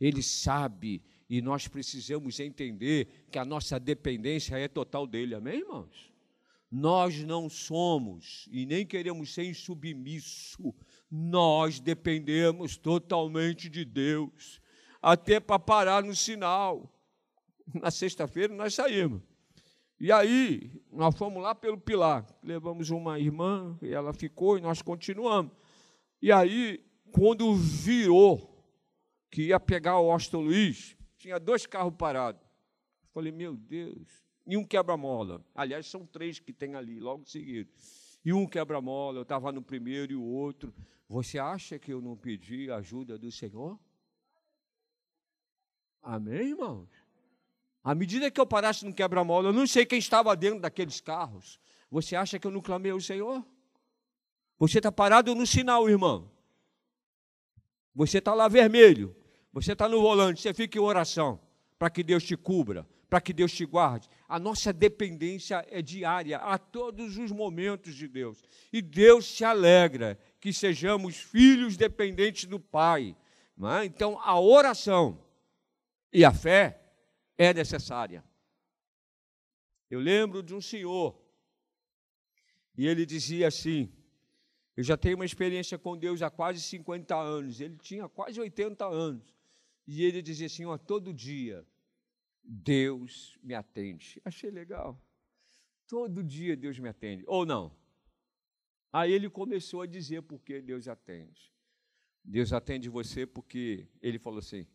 Ele 0.00 0.22
sabe 0.22 1.02
e 1.28 1.42
nós 1.42 1.66
precisamos 1.66 2.38
entender 2.38 3.26
que 3.28 3.38
a 3.40 3.44
nossa 3.44 3.80
dependência 3.80 4.56
é 4.56 4.68
total 4.68 5.04
dele. 5.04 5.34
Amém, 5.34 5.58
irmãos? 5.58 6.12
Nós 6.70 7.24
não 7.24 7.48
somos 7.48 8.48
e 8.52 8.64
nem 8.66 8.86
queremos 8.86 9.34
ser 9.34 9.44
insubmisso. 9.44 10.72
Nós 11.10 11.80
dependemos 11.80 12.76
totalmente 12.76 13.68
de 13.68 13.84
Deus, 13.84 14.60
até 15.02 15.40
para 15.40 15.58
parar 15.58 16.04
no 16.04 16.14
sinal. 16.14 16.95
Na 17.74 17.90
sexta-feira 17.90 18.54
nós 18.54 18.74
saímos. 18.74 19.22
E 19.98 20.12
aí, 20.12 20.70
nós 20.92 21.16
fomos 21.16 21.42
lá 21.42 21.54
pelo 21.54 21.80
Pilar, 21.80 22.26
levamos 22.42 22.90
uma 22.90 23.18
irmã, 23.18 23.78
e 23.80 23.88
ela 23.88 24.12
ficou, 24.12 24.58
e 24.58 24.60
nós 24.60 24.82
continuamos. 24.82 25.52
E 26.20 26.30
aí, 26.30 26.84
quando 27.10 27.54
virou 27.54 28.62
que 29.30 29.44
ia 29.44 29.58
pegar 29.58 29.98
o 29.98 30.10
Austin 30.10 30.36
Luiz, 30.36 30.96
tinha 31.16 31.40
dois 31.40 31.64
carros 31.64 31.94
parados. 31.96 32.42
Falei, 33.12 33.32
meu 33.32 33.56
Deus, 33.56 34.06
e 34.46 34.56
um 34.56 34.64
quebra-mola. 34.64 35.42
Aliás, 35.54 35.86
são 35.86 36.06
três 36.06 36.38
que 36.38 36.52
tem 36.52 36.74
ali, 36.74 37.00
logo 37.00 37.22
em 37.22 37.26
seguida. 37.26 37.70
E 38.22 38.32
um 38.34 38.46
quebra-mola, 38.46 39.18
eu 39.18 39.22
estava 39.22 39.50
no 39.50 39.62
primeiro 39.62 40.12
e 40.12 40.16
o 40.16 40.22
outro. 40.22 40.74
Você 41.08 41.38
acha 41.38 41.78
que 41.78 41.92
eu 41.92 42.02
não 42.02 42.16
pedi 42.16 42.70
a 42.70 42.76
ajuda 42.76 43.16
do 43.16 43.32
Senhor? 43.32 43.78
Amém, 46.02 46.50
irmãos? 46.50 47.05
À 47.86 47.94
medida 47.94 48.28
que 48.32 48.40
eu 48.40 48.44
parasse 48.44 48.84
no 48.84 48.92
quebra-mola, 48.92 49.50
eu 49.50 49.52
não 49.52 49.64
sei 49.64 49.86
quem 49.86 50.00
estava 50.00 50.34
dentro 50.34 50.58
daqueles 50.58 51.00
carros. 51.00 51.60
Você 51.88 52.16
acha 52.16 52.36
que 52.36 52.44
eu 52.44 52.50
não 52.50 52.60
clamei 52.60 52.90
ao 52.90 53.00
Senhor? 53.00 53.46
Você 54.58 54.78
está 54.78 54.90
parado 54.90 55.32
no 55.36 55.46
sinal, 55.46 55.88
irmão. 55.88 56.28
Você 57.94 58.18
está 58.18 58.34
lá 58.34 58.48
vermelho. 58.48 59.14
Você 59.52 59.70
está 59.70 59.88
no 59.88 60.00
volante. 60.00 60.42
Você 60.42 60.52
fica 60.52 60.76
em 60.76 60.80
oração 60.80 61.40
para 61.78 61.88
que 61.88 62.02
Deus 62.02 62.24
te 62.24 62.36
cubra, 62.36 62.84
para 63.08 63.20
que 63.20 63.32
Deus 63.32 63.52
te 63.52 63.64
guarde. 63.64 64.08
A 64.28 64.36
nossa 64.40 64.72
dependência 64.72 65.64
é 65.70 65.80
diária, 65.80 66.38
a 66.38 66.58
todos 66.58 67.16
os 67.16 67.30
momentos 67.30 67.94
de 67.94 68.08
Deus. 68.08 68.42
E 68.72 68.82
Deus 68.82 69.26
se 69.26 69.44
alegra 69.44 70.18
que 70.40 70.52
sejamos 70.52 71.18
filhos 71.18 71.76
dependentes 71.76 72.46
do 72.46 72.58
Pai. 72.58 73.14
É? 73.78 73.84
Então, 73.84 74.18
a 74.24 74.40
oração 74.40 75.22
e 76.12 76.24
a 76.24 76.32
fé 76.32 76.82
é 77.38 77.52
necessária. 77.52 78.24
Eu 79.90 80.00
lembro 80.00 80.42
de 80.42 80.54
um 80.54 80.60
senhor, 80.60 81.20
e 82.76 82.86
ele 82.86 83.06
dizia 83.06 83.48
assim: 83.48 83.92
Eu 84.76 84.82
já 84.82 84.96
tenho 84.96 85.16
uma 85.16 85.24
experiência 85.24 85.78
com 85.78 85.96
Deus 85.96 86.22
há 86.22 86.30
quase 86.30 86.60
50 86.60 87.14
anos. 87.16 87.60
Ele 87.60 87.76
tinha 87.76 88.08
quase 88.08 88.40
80 88.40 88.84
anos. 88.84 89.34
E 89.86 90.04
ele 90.04 90.20
dizia 90.20 90.46
assim: 90.46 90.64
ó, 90.64 90.76
todo 90.76 91.14
dia 91.14 91.66
Deus 92.42 93.38
me 93.42 93.54
atende. 93.54 94.20
Achei 94.24 94.50
legal. 94.50 95.00
Todo 95.86 96.22
dia 96.22 96.56
Deus 96.56 96.78
me 96.78 96.88
atende. 96.88 97.24
Ou 97.26 97.46
não? 97.46 97.74
Aí 98.92 99.12
ele 99.12 99.30
começou 99.30 99.82
a 99.82 99.86
dizer 99.86 100.22
por 100.22 100.42
que 100.42 100.60
Deus 100.60 100.88
atende. 100.88 101.52
Deus 102.24 102.52
atende 102.52 102.88
você 102.88 103.24
porque 103.24 103.86
ele 104.02 104.18
falou 104.18 104.40
assim: 104.40 104.66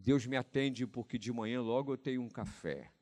Deus 0.00 0.26
me 0.26 0.36
atende 0.36 0.86
porque 0.86 1.18
de 1.18 1.32
manhã 1.32 1.60
logo 1.60 1.92
eu 1.92 1.98
tenho 1.98 2.22
um 2.22 2.28
café. 2.28 2.92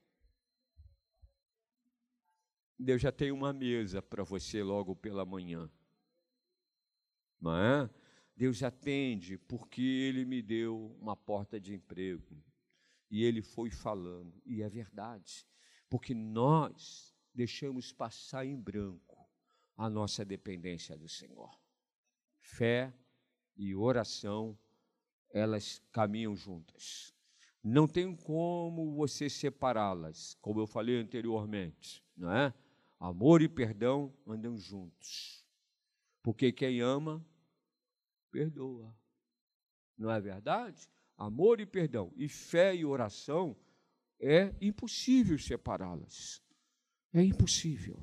Deus 2.79 3.01
já 3.01 3.11
tem 3.11 3.31
uma 3.31 3.53
mesa 3.53 4.03
para 4.03 4.23
você 4.23 4.63
logo 4.63 4.95
pela 4.95 5.25
manhã. 5.25 5.71
Não 7.41 7.57
é? 7.57 7.91
Deus 8.37 8.63
atende 8.63 9.39
porque 9.39 9.81
Ele 9.81 10.25
me 10.25 10.43
deu 10.43 10.97
uma 11.01 11.17
porta 11.17 11.61
de 11.61 11.75
emprego. 11.75 12.43
E 13.11 13.25
ele 13.25 13.41
foi 13.41 13.71
falando, 13.71 14.41
e 14.45 14.63
é 14.63 14.69
verdade, 14.69 15.47
porque 15.89 16.13
nós 16.13 17.17
deixamos 17.33 17.91
passar 17.91 18.45
em 18.45 18.55
branco 18.55 19.27
a 19.77 19.89
nossa 19.89 20.25
dependência 20.25 20.97
do 20.97 21.09
Senhor. 21.09 21.59
Fé 22.39 22.93
e 23.57 23.75
oração, 23.75 24.59
elas 25.33 25.83
caminham 25.93 26.35
juntas. 26.37 27.15
Não 27.63 27.87
tem 27.87 28.15
como 28.15 28.95
você 28.95 29.29
separá-las, 29.29 30.37
como 30.41 30.61
eu 30.61 30.67
falei 30.67 31.01
anteriormente, 31.01 32.05
não 32.17 32.33
é? 32.33 32.55
Amor 32.99 33.43
e 33.43 33.49
perdão 33.49 34.13
andam 34.27 34.57
juntos. 34.57 35.45
Porque 36.23 36.53
quem 36.53 36.81
ama, 36.81 37.25
perdoa. 38.31 38.95
Não 39.97 40.11
é 40.11 40.21
verdade? 40.21 40.89
amor 41.19 41.61
e 41.61 41.67
perdão, 41.67 42.13
e 42.17 42.29
fé 42.29 42.75
e 42.75 42.85
oração, 42.85 43.57
é 44.21 44.55
impossível 44.61 45.37
separá-las. 45.37 46.41
É 47.13 47.23
impossível. 47.23 48.01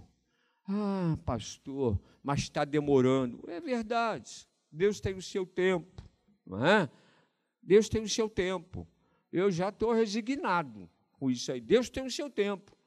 Ah, 0.67 1.17
pastor, 1.25 1.99
mas 2.21 2.41
está 2.41 2.65
demorando. 2.65 3.49
É 3.49 3.61
verdade. 3.61 4.47
Deus 4.69 4.99
tem 4.99 5.15
o 5.15 5.21
seu 5.21 5.45
tempo, 5.45 6.03
não 6.45 6.65
é? 6.65 6.89
Deus 7.65 7.89
tem 7.89 8.01
o 8.01 8.09
seu 8.09 8.29
tempo. 8.29 8.87
Eu 9.31 9.51
já 9.51 9.69
estou 9.69 9.91
resignado 9.91 10.89
com 11.13 11.31
isso 11.31 11.51
aí. 11.51 11.59
Deus 11.59 11.89
tem 11.89 12.05
o 12.05 12.11
seu 12.11 12.29
tempo. 12.29 12.77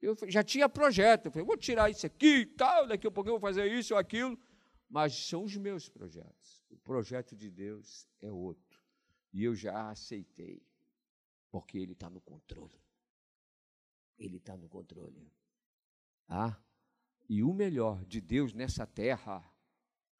Eu 0.00 0.14
já 0.28 0.42
tinha 0.42 0.68
projeto. 0.68 1.26
Eu 1.26 1.32
falei, 1.32 1.46
vou 1.46 1.56
tirar 1.56 1.90
isso 1.90 2.06
aqui 2.06 2.40
e 2.40 2.46
tal, 2.46 2.86
daqui 2.86 3.06
a 3.06 3.10
pouco 3.10 3.30
eu 3.30 3.34
vou 3.34 3.40
fazer 3.40 3.66
isso 3.72 3.94
ou 3.94 3.98
aquilo. 3.98 4.38
Mas 4.88 5.14
são 5.14 5.42
os 5.42 5.56
meus 5.56 5.88
projetos. 5.88 6.64
O 6.70 6.76
projeto 6.76 7.34
de 7.34 7.50
Deus 7.50 8.06
é 8.20 8.30
outro. 8.30 8.80
E 9.32 9.42
eu 9.42 9.54
já 9.54 9.90
aceitei, 9.90 10.62
porque 11.50 11.78
Ele 11.78 11.92
está 11.92 12.08
no 12.08 12.20
controle. 12.20 12.80
Ele 14.18 14.36
está 14.36 14.56
no 14.56 14.68
controle. 14.68 15.32
Ah, 16.28 16.56
e 17.28 17.42
o 17.42 17.52
melhor 17.52 18.04
de 18.04 18.20
Deus 18.20 18.52
nessa 18.52 18.86
terra 18.86 19.44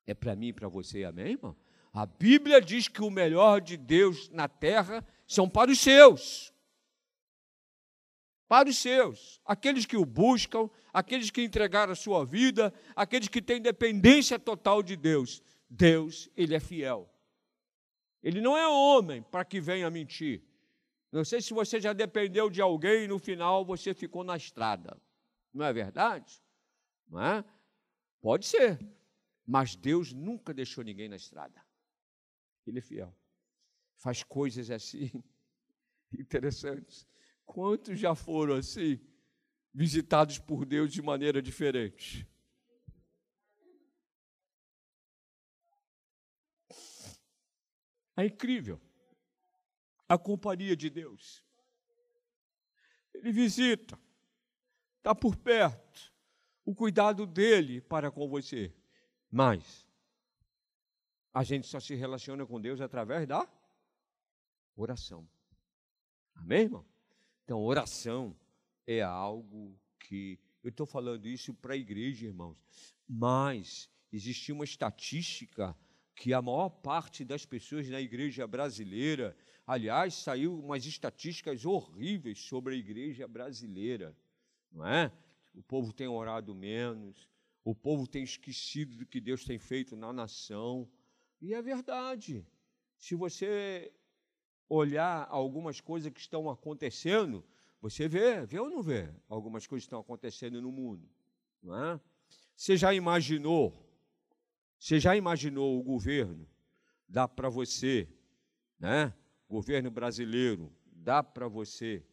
é 0.06 0.14
para 0.14 0.34
mim 0.34 0.48
e 0.48 0.52
para 0.52 0.68
você, 0.68 1.04
amém, 1.04 1.32
irmão? 1.32 1.56
A 1.96 2.04
Bíblia 2.04 2.60
diz 2.60 2.88
que 2.88 3.00
o 3.00 3.10
melhor 3.10 3.58
de 3.58 3.74
Deus 3.74 4.28
na 4.28 4.46
terra 4.46 5.02
são 5.26 5.48
para 5.48 5.70
os 5.70 5.80
seus. 5.80 6.52
Para 8.46 8.68
os 8.68 8.76
seus, 8.76 9.40
aqueles 9.46 9.86
que 9.86 9.96
o 9.96 10.04
buscam, 10.04 10.68
aqueles 10.92 11.30
que 11.30 11.42
entregaram 11.42 11.94
a 11.94 11.96
sua 11.96 12.22
vida, 12.22 12.70
aqueles 12.94 13.28
que 13.28 13.40
têm 13.40 13.62
dependência 13.62 14.38
total 14.38 14.82
de 14.82 14.94
Deus. 14.94 15.42
Deus, 15.70 16.28
Ele 16.36 16.54
é 16.54 16.60
fiel. 16.60 17.10
Ele 18.22 18.42
não 18.42 18.58
é 18.58 18.68
homem 18.68 19.22
para 19.22 19.42
que 19.42 19.58
venha 19.58 19.90
mentir. 19.90 20.44
Não 21.10 21.24
sei 21.24 21.40
se 21.40 21.54
você 21.54 21.80
já 21.80 21.94
dependeu 21.94 22.50
de 22.50 22.60
alguém 22.60 23.04
e 23.04 23.08
no 23.08 23.18
final 23.18 23.64
você 23.64 23.94
ficou 23.94 24.22
na 24.22 24.36
estrada. 24.36 25.00
Não 25.50 25.64
é 25.64 25.72
verdade? 25.72 26.42
Não 27.08 27.22
é? 27.22 27.42
Pode 28.20 28.44
ser. 28.44 28.78
Mas 29.46 29.74
Deus 29.74 30.12
nunca 30.12 30.52
deixou 30.52 30.84
ninguém 30.84 31.08
na 31.08 31.16
estrada. 31.16 31.65
Ele 32.66 32.78
é 32.78 32.82
fiel. 32.82 33.14
Faz 33.96 34.22
coisas 34.22 34.70
assim 34.70 35.10
interessantes. 36.18 37.06
Quantos 37.44 37.98
já 37.98 38.14
foram 38.14 38.56
assim, 38.56 39.00
visitados 39.72 40.38
por 40.38 40.64
Deus 40.64 40.92
de 40.92 41.00
maneira 41.00 41.40
diferente? 41.40 42.28
É 48.16 48.24
incrível 48.24 48.80
a 50.08 50.16
companhia 50.16 50.74
de 50.74 50.88
Deus. 50.88 51.44
Ele 53.14 53.32
visita, 53.32 53.98
está 54.98 55.14
por 55.14 55.36
perto, 55.36 56.12
o 56.64 56.74
cuidado 56.74 57.26
dele 57.26 57.80
para 57.80 58.10
com 58.10 58.28
você. 58.28 58.74
Mas 59.30 59.85
a 61.36 61.42
gente 61.42 61.66
só 61.66 61.78
se 61.78 61.94
relaciona 61.94 62.46
com 62.46 62.58
Deus 62.58 62.80
através 62.80 63.28
da 63.28 63.46
oração. 64.74 65.28
Amém, 66.34 66.62
irmão? 66.62 66.86
Então, 67.44 67.62
oração 67.62 68.34
é 68.86 69.02
algo 69.02 69.78
que. 70.00 70.40
Eu 70.64 70.70
estou 70.70 70.86
falando 70.86 71.28
isso 71.28 71.52
para 71.52 71.74
a 71.74 71.76
igreja, 71.76 72.24
irmãos, 72.24 72.56
mas 73.06 73.90
existe 74.10 74.50
uma 74.50 74.64
estatística 74.64 75.76
que 76.14 76.32
a 76.32 76.40
maior 76.40 76.70
parte 76.70 77.22
das 77.22 77.44
pessoas 77.44 77.86
na 77.90 78.00
igreja 78.00 78.46
brasileira, 78.46 79.36
aliás, 79.66 80.14
saiu 80.14 80.58
umas 80.58 80.86
estatísticas 80.86 81.66
horríveis 81.66 82.38
sobre 82.38 82.76
a 82.76 82.78
igreja 82.78 83.28
brasileira, 83.28 84.16
não 84.72 84.86
é? 84.86 85.12
O 85.54 85.62
povo 85.62 85.92
tem 85.92 86.08
orado 86.08 86.54
menos, 86.54 87.28
o 87.62 87.74
povo 87.74 88.06
tem 88.06 88.22
esquecido 88.22 88.96
do 88.96 89.04
que 89.04 89.20
Deus 89.20 89.44
tem 89.44 89.58
feito 89.58 89.94
na 89.94 90.14
nação, 90.14 90.90
e 91.40 91.54
é 91.54 91.62
verdade. 91.62 92.46
Se 92.96 93.14
você 93.14 93.92
olhar 94.68 95.26
algumas 95.30 95.80
coisas 95.80 96.12
que 96.12 96.20
estão 96.20 96.48
acontecendo, 96.50 97.44
você 97.80 98.08
vê, 98.08 98.44
vê 98.46 98.58
ou 98.58 98.68
não 98.68 98.82
vê 98.82 99.08
algumas 99.28 99.66
coisas 99.66 99.84
estão 99.84 100.00
acontecendo 100.00 100.60
no 100.60 100.72
mundo, 100.72 101.08
não 101.62 101.76
é? 101.76 102.00
Você 102.56 102.76
já 102.76 102.92
imaginou 102.92 103.86
você 104.78 105.00
já 105.00 105.16
imaginou 105.16 105.78
o 105.78 105.82
governo? 105.82 106.48
Dá 107.08 107.26
para 107.26 107.48
você, 107.48 108.08
né? 108.78 109.12
Governo 109.48 109.90
brasileiro, 109.90 110.72
dá 110.92 111.22
para 111.22 111.48
você 111.48 112.04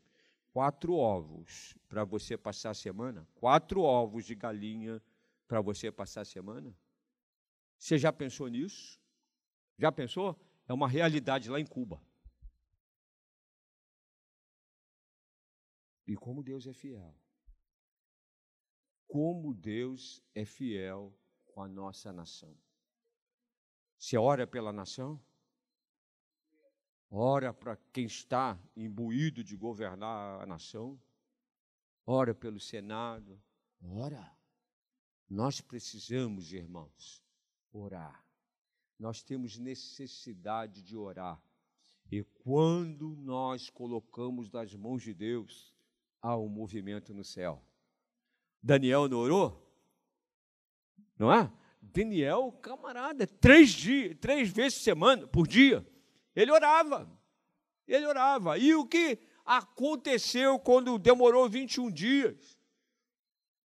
quatro 0.52 0.94
ovos 0.94 1.76
para 1.90 2.04
você 2.04 2.38
passar 2.38 2.72
a 2.72 2.76
semana? 2.76 3.28
Quatro 3.36 3.82
ovos 3.82 4.26
de 4.26 4.36
galinha 4.36 5.02
para 5.48 5.62
você 5.62 5.92
passar 5.92 6.22
a 6.22 6.26
semana? 6.26 6.76
Você 7.78 7.98
já 7.98 8.14
pensou 8.14 8.48
nisso? 8.48 9.00
Já 9.78 9.92
pensou? 9.92 10.40
É 10.68 10.74
uma 10.74 10.88
realidade 10.88 11.50
lá 11.50 11.60
em 11.60 11.66
Cuba. 11.66 12.02
E 16.08 16.16
como 16.16 16.44
Deus 16.44 16.68
é 16.68 16.74
fiel. 16.74 17.16
Como 19.08 19.54
Deus 19.54 20.24
é 20.34 20.46
fiel 20.46 21.14
com 21.46 21.62
a 21.62 21.68
nossa 21.68 22.12
nação. 22.12 22.58
Você 23.98 24.18
ora 24.18 24.46
pela 24.46 24.74
nação? 24.74 25.22
Ora 27.10 27.54
para 27.54 27.78
quem 27.92 28.06
está 28.06 28.60
imbuído 28.76 29.44
de 29.44 29.56
governar 29.56 30.42
a 30.42 30.46
nação? 30.46 31.00
ora 32.06 32.34
pelo 32.34 32.60
Senado, 32.60 33.42
ora. 33.82 34.32
Nós 35.30 35.62
precisamos, 35.62 36.54
irmãos, 36.54 37.24
orar. 37.72 38.23
Nós 39.00 39.22
temos 39.22 39.58
necessidade 39.58 40.82
de 40.82 40.96
orar. 40.96 41.42
E 42.12 42.24
quando 42.44 43.16
nós 43.16 43.70
colocamos 43.70 44.52
nas 44.52 44.74
mãos 44.76 45.02
de 45.02 45.14
Deus, 45.14 45.74
há 46.22 46.38
um 46.38 46.48
movimento 46.48 47.14
no 47.14 47.24
céu. 47.24 47.64
Daniel 48.62 49.10
não 49.10 49.18
orou? 49.18 49.64
Não 51.18 51.34
é? 51.34 51.52
Daniel, 51.82 52.52
camarada, 52.62 53.28
três 53.28 53.72
dias, 53.72 54.16
três 54.20 54.50
vezes 54.50 54.78
por 54.78 54.84
semana, 54.84 55.28
por 55.28 55.48
dia, 55.48 55.86
ele 56.36 56.52
orava. 56.52 57.12
Ele 57.88 58.06
orava. 58.06 58.58
E 58.58 58.74
o 58.74 58.86
que 58.86 59.20
aconteceu 59.46 60.58
quando 60.58 60.98
demorou 60.98 61.50
21 61.50 61.92
dias? 61.92 62.54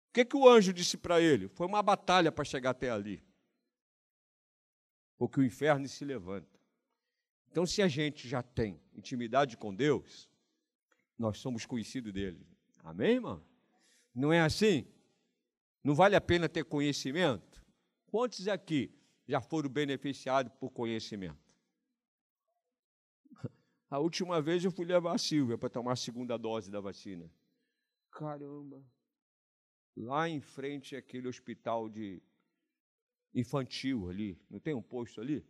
O 0.09 0.13
que, 0.13 0.25
que 0.25 0.35
o 0.35 0.49
anjo 0.49 0.73
disse 0.73 0.97
para 0.97 1.21
ele? 1.21 1.47
Foi 1.49 1.67
uma 1.67 1.83
batalha 1.83 2.31
para 2.31 2.43
chegar 2.43 2.71
até 2.71 2.89
ali. 2.89 3.23
Porque 5.17 5.39
o 5.39 5.43
inferno 5.43 5.87
se 5.87 6.05
levanta. 6.05 6.59
Então, 7.49 7.65
se 7.65 7.81
a 7.81 7.87
gente 7.87 8.27
já 8.27 8.43
tem 8.43 8.79
intimidade 8.93 9.57
com 9.57 9.73
Deus, 9.73 10.29
nós 11.17 11.39
somos 11.39 11.65
conhecidos 11.65 12.13
dele. 12.13 12.45
Amém, 12.83 13.15
irmão? 13.15 13.43
Não 14.13 14.31
é 14.31 14.41
assim? 14.41 14.85
Não 15.83 15.95
vale 15.95 16.15
a 16.15 16.21
pena 16.21 16.47
ter 16.47 16.65
conhecimento? 16.65 17.65
Quantos 18.07 18.47
aqui 18.47 18.93
já 19.27 19.41
foram 19.41 19.69
beneficiados 19.69 20.53
por 20.59 20.69
conhecimento? 20.71 21.37
A 23.89 23.99
última 23.99 24.41
vez 24.41 24.63
eu 24.63 24.71
fui 24.71 24.85
levar 24.85 25.15
a 25.15 25.17
Silvia 25.17 25.57
para 25.57 25.69
tomar 25.69 25.93
a 25.93 25.95
segunda 25.95 26.37
dose 26.37 26.69
da 26.69 26.81
vacina. 26.81 27.31
Caramba! 28.11 28.83
Lá 29.95 30.27
em 30.27 30.41
frente 30.41 30.95
aquele 30.95 31.27
hospital 31.27 31.89
de 31.89 32.21
infantil 33.39 34.09
ali, 34.09 34.39
não 34.49 34.59
tem 34.59 34.73
um 34.73 34.81
posto 34.81 35.21
ali? 35.21 35.45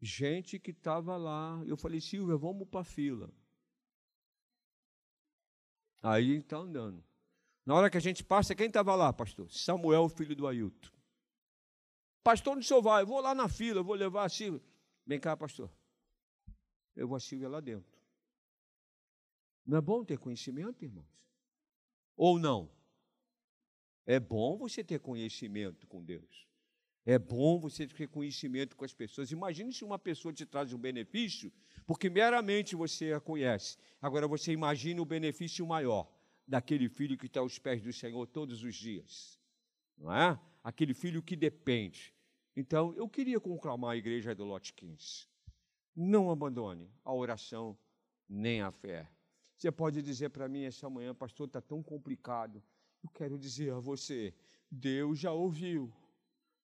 Gente 0.00 0.58
que 0.58 0.70
estava 0.70 1.16
lá. 1.16 1.62
Eu 1.66 1.76
falei, 1.76 2.00
Silvia, 2.00 2.36
vamos 2.36 2.66
para 2.66 2.80
a 2.80 2.84
fila. 2.84 3.30
Aí 6.02 6.38
está 6.38 6.56
andando. 6.56 7.04
Na 7.66 7.74
hora 7.74 7.90
que 7.90 7.98
a 7.98 8.00
gente 8.00 8.24
passa, 8.24 8.54
quem 8.54 8.68
estava 8.68 8.94
lá, 8.94 9.12
pastor? 9.12 9.50
Samuel, 9.52 10.08
filho 10.08 10.34
do 10.34 10.46
Ailton. 10.46 10.88
Pastor, 12.24 12.54
onde 12.54 12.64
o 12.64 12.68
senhor 12.68 12.80
vai? 12.80 13.02
Eu 13.02 13.06
vou 13.06 13.20
lá 13.20 13.34
na 13.34 13.48
fila, 13.48 13.82
vou 13.82 13.94
levar 13.94 14.24
a 14.24 14.28
Silvia. 14.30 14.62
Vem 15.06 15.20
cá, 15.20 15.36
pastor. 15.36 15.70
Eu 16.96 17.06
vou 17.06 17.16
a 17.16 17.20
Silvia 17.20 17.48
lá 17.48 17.60
dentro. 17.60 18.00
Não 19.66 19.76
é 19.76 19.80
bom 19.80 20.02
ter 20.02 20.18
conhecimento, 20.18 20.82
irmãos? 20.82 21.06
Ou 22.16 22.38
não? 22.38 22.70
É 24.06 24.18
bom 24.18 24.56
você 24.56 24.82
ter 24.82 24.98
conhecimento 24.98 25.86
com 25.86 26.02
Deus. 26.02 26.49
É 27.04 27.18
bom 27.18 27.58
você 27.58 27.86
ter 27.86 28.08
conhecimento 28.08 28.76
com 28.76 28.84
as 28.84 28.92
pessoas. 28.92 29.30
Imagine 29.30 29.72
se 29.72 29.84
uma 29.84 29.98
pessoa 29.98 30.32
te 30.32 30.44
traz 30.44 30.72
um 30.72 30.78
benefício, 30.78 31.50
porque 31.86 32.10
meramente 32.10 32.76
você 32.76 33.12
a 33.12 33.20
conhece. 33.20 33.78
Agora 34.00 34.28
você 34.28 34.52
imagina 34.52 35.00
o 35.00 35.04
benefício 35.04 35.66
maior 35.66 36.10
daquele 36.46 36.88
filho 36.88 37.16
que 37.16 37.26
está 37.26 37.40
aos 37.40 37.58
pés 37.58 37.82
do 37.82 37.92
Senhor 37.92 38.26
todos 38.26 38.62
os 38.62 38.74
dias. 38.74 39.40
Não 39.96 40.12
é? 40.12 40.38
Aquele 40.62 40.92
filho 40.92 41.22
que 41.22 41.36
depende. 41.36 42.14
Então, 42.54 42.92
eu 42.94 43.08
queria 43.08 43.40
conclamar 43.40 43.92
a 43.92 43.96
igreja 43.96 44.34
do 44.34 44.44
Lote 44.44 44.74
15. 44.74 45.26
Não 45.94 46.30
abandone 46.30 46.90
a 47.04 47.14
oração 47.14 47.78
nem 48.28 48.60
a 48.60 48.70
fé. 48.70 49.08
Você 49.56 49.70
pode 49.70 50.02
dizer 50.02 50.30
para 50.30 50.48
mim 50.48 50.64
essa 50.64 50.88
manhã, 50.88 51.14
pastor, 51.14 51.46
está 51.46 51.60
tão 51.60 51.82
complicado. 51.82 52.62
Eu 53.02 53.10
quero 53.10 53.38
dizer 53.38 53.72
a 53.72 53.78
você, 53.78 54.34
Deus 54.70 55.18
já 55.18 55.32
ouviu. 55.32 55.92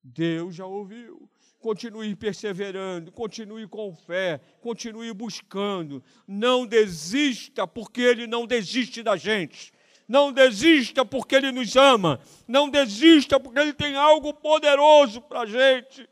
Deus 0.06 0.54
já 0.54 0.66
ouviu. 0.66 1.28
Continue 1.58 2.14
perseverando, 2.14 3.10
continue 3.10 3.66
com 3.66 3.92
fé, 3.94 4.40
continue 4.60 5.12
buscando. 5.12 6.02
Não 6.26 6.64
desista, 6.64 7.66
porque 7.66 8.02
Ele 8.02 8.26
não 8.26 8.46
desiste 8.46 9.02
da 9.02 9.16
gente. 9.16 9.72
Não 10.06 10.30
desista, 10.30 11.04
porque 11.04 11.34
Ele 11.34 11.50
nos 11.50 11.74
ama. 11.74 12.20
Não 12.46 12.70
desista, 12.70 13.40
porque 13.40 13.58
Ele 13.58 13.72
tem 13.72 13.96
algo 13.96 14.32
poderoso 14.32 15.20
para 15.20 15.40
a 15.40 15.46
gente. 15.46 16.08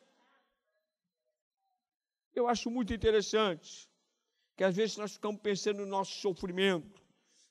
Eu 2.35 2.48
acho 2.48 2.68
muito 2.68 2.92
interessante 2.92 3.88
que 4.57 4.64
às 4.64 4.74
vezes 4.74 4.96
nós 4.96 5.12
ficamos 5.12 5.40
pensando 5.40 5.78
no 5.78 5.87
nosso 5.87 6.18
sofrimento, 6.20 7.00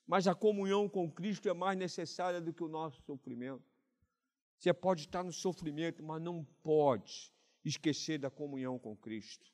mas 0.06 0.26
a 0.26 0.34
comunhão 0.34 0.90
com 0.90 1.10
Cristo 1.10 1.48
é 1.48 1.54
mais 1.54 1.78
necessária 1.78 2.40
do 2.40 2.52
que 2.52 2.62
o 2.62 2.68
nosso 2.68 3.00
sofrimento. 3.02 3.73
Você 4.64 4.72
pode 4.72 5.02
estar 5.02 5.22
no 5.22 5.30
sofrimento, 5.30 6.02
mas 6.02 6.22
não 6.22 6.42
pode 6.62 7.30
esquecer 7.62 8.16
da 8.16 8.30
comunhão 8.30 8.78
com 8.78 8.96
Cristo. 8.96 9.52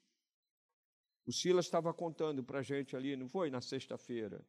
O 1.26 1.32
Silas 1.32 1.64
estava 1.64 1.92
contando 1.92 2.44
para 2.44 2.60
a 2.60 2.62
gente 2.62 2.94
ali, 2.94 3.16
não 3.16 3.28
foi? 3.28 3.50
Na 3.50 3.60
sexta-feira. 3.60 4.46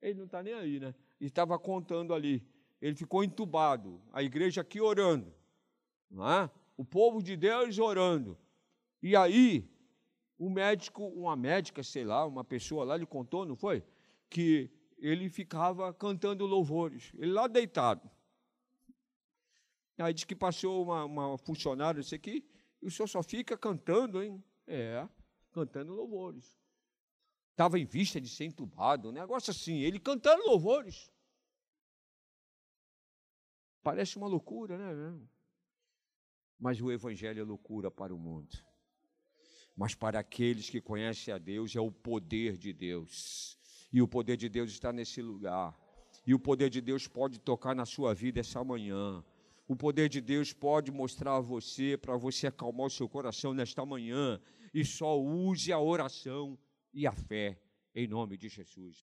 Ele 0.00 0.14
não 0.20 0.26
está 0.26 0.40
nem 0.40 0.54
aí, 0.54 0.78
né? 0.78 0.94
Ele 1.20 1.30
estava 1.30 1.58
contando 1.58 2.14
ali. 2.14 2.46
Ele 2.80 2.94
ficou 2.94 3.24
entubado. 3.24 4.00
A 4.12 4.22
igreja 4.22 4.60
aqui 4.60 4.80
orando. 4.80 5.34
Não 6.08 6.30
é? 6.30 6.48
O 6.76 6.84
povo 6.84 7.20
de 7.20 7.36
Deus 7.36 7.76
orando. 7.80 8.38
E 9.02 9.16
aí, 9.16 9.68
o 10.38 10.48
médico, 10.48 11.08
uma 11.08 11.34
médica, 11.34 11.82
sei 11.82 12.04
lá, 12.04 12.24
uma 12.24 12.44
pessoa 12.44 12.84
lá 12.84 12.96
lhe 12.96 13.04
contou, 13.04 13.44
não 13.44 13.56
foi? 13.56 13.82
Que 14.30 14.70
ele 14.96 15.28
ficava 15.28 15.92
cantando 15.92 16.46
louvores. 16.46 17.10
Ele 17.18 17.32
lá 17.32 17.48
deitado. 17.48 18.13
Aí 19.98 20.12
diz 20.12 20.24
que 20.24 20.34
passou 20.34 20.82
uma, 20.82 21.04
uma 21.04 21.38
funcionária, 21.38 22.00
isso 22.00 22.14
aqui, 22.14 22.44
e 22.82 22.86
o 22.86 22.90
senhor 22.90 23.06
só 23.06 23.22
fica 23.22 23.56
cantando, 23.56 24.22
hein? 24.22 24.42
É, 24.66 25.08
cantando 25.52 25.94
louvores. 25.94 26.58
Estava 27.52 27.78
em 27.78 27.84
vista 27.84 28.20
de 28.20 28.28
ser 28.28 28.44
entubado, 28.44 29.08
um 29.08 29.12
negócio 29.12 29.50
assim, 29.50 29.78
ele 29.78 30.00
cantando 30.00 30.44
louvores. 30.44 31.10
Parece 33.82 34.16
uma 34.16 34.26
loucura, 34.26 34.76
né? 34.76 35.20
Mas 36.58 36.80
o 36.80 36.90
Evangelho 36.90 37.40
é 37.40 37.44
loucura 37.44 37.90
para 37.90 38.14
o 38.14 38.18
mundo. 38.18 38.56
Mas 39.76 39.94
para 39.94 40.18
aqueles 40.18 40.70
que 40.70 40.80
conhecem 40.80 41.32
a 41.32 41.38
Deus, 41.38 41.76
é 41.76 41.80
o 41.80 41.92
poder 41.92 42.56
de 42.56 42.72
Deus. 42.72 43.58
E 43.92 44.00
o 44.00 44.08
poder 44.08 44.36
de 44.36 44.48
Deus 44.48 44.70
está 44.70 44.92
nesse 44.92 45.20
lugar. 45.20 45.78
E 46.26 46.34
o 46.34 46.38
poder 46.38 46.70
de 46.70 46.80
Deus 46.80 47.06
pode 47.06 47.38
tocar 47.38 47.74
na 47.74 47.84
sua 47.84 48.14
vida 48.14 48.40
essa 48.40 48.64
manhã. 48.64 49.22
O 49.66 49.74
poder 49.74 50.08
de 50.08 50.20
Deus 50.20 50.52
pode 50.52 50.90
mostrar 50.92 51.36
a 51.36 51.40
você, 51.40 51.96
para 51.96 52.16
você 52.16 52.46
acalmar 52.46 52.86
o 52.86 52.90
seu 52.90 53.08
coração 53.08 53.54
nesta 53.54 53.84
manhã. 53.84 54.40
E 54.74 54.84
só 54.84 55.18
use 55.18 55.72
a 55.72 55.78
oração 55.78 56.58
e 56.92 57.06
a 57.06 57.12
fé, 57.12 57.58
em 57.94 58.06
nome 58.06 58.36
de 58.36 58.48
Jesus. 58.48 59.02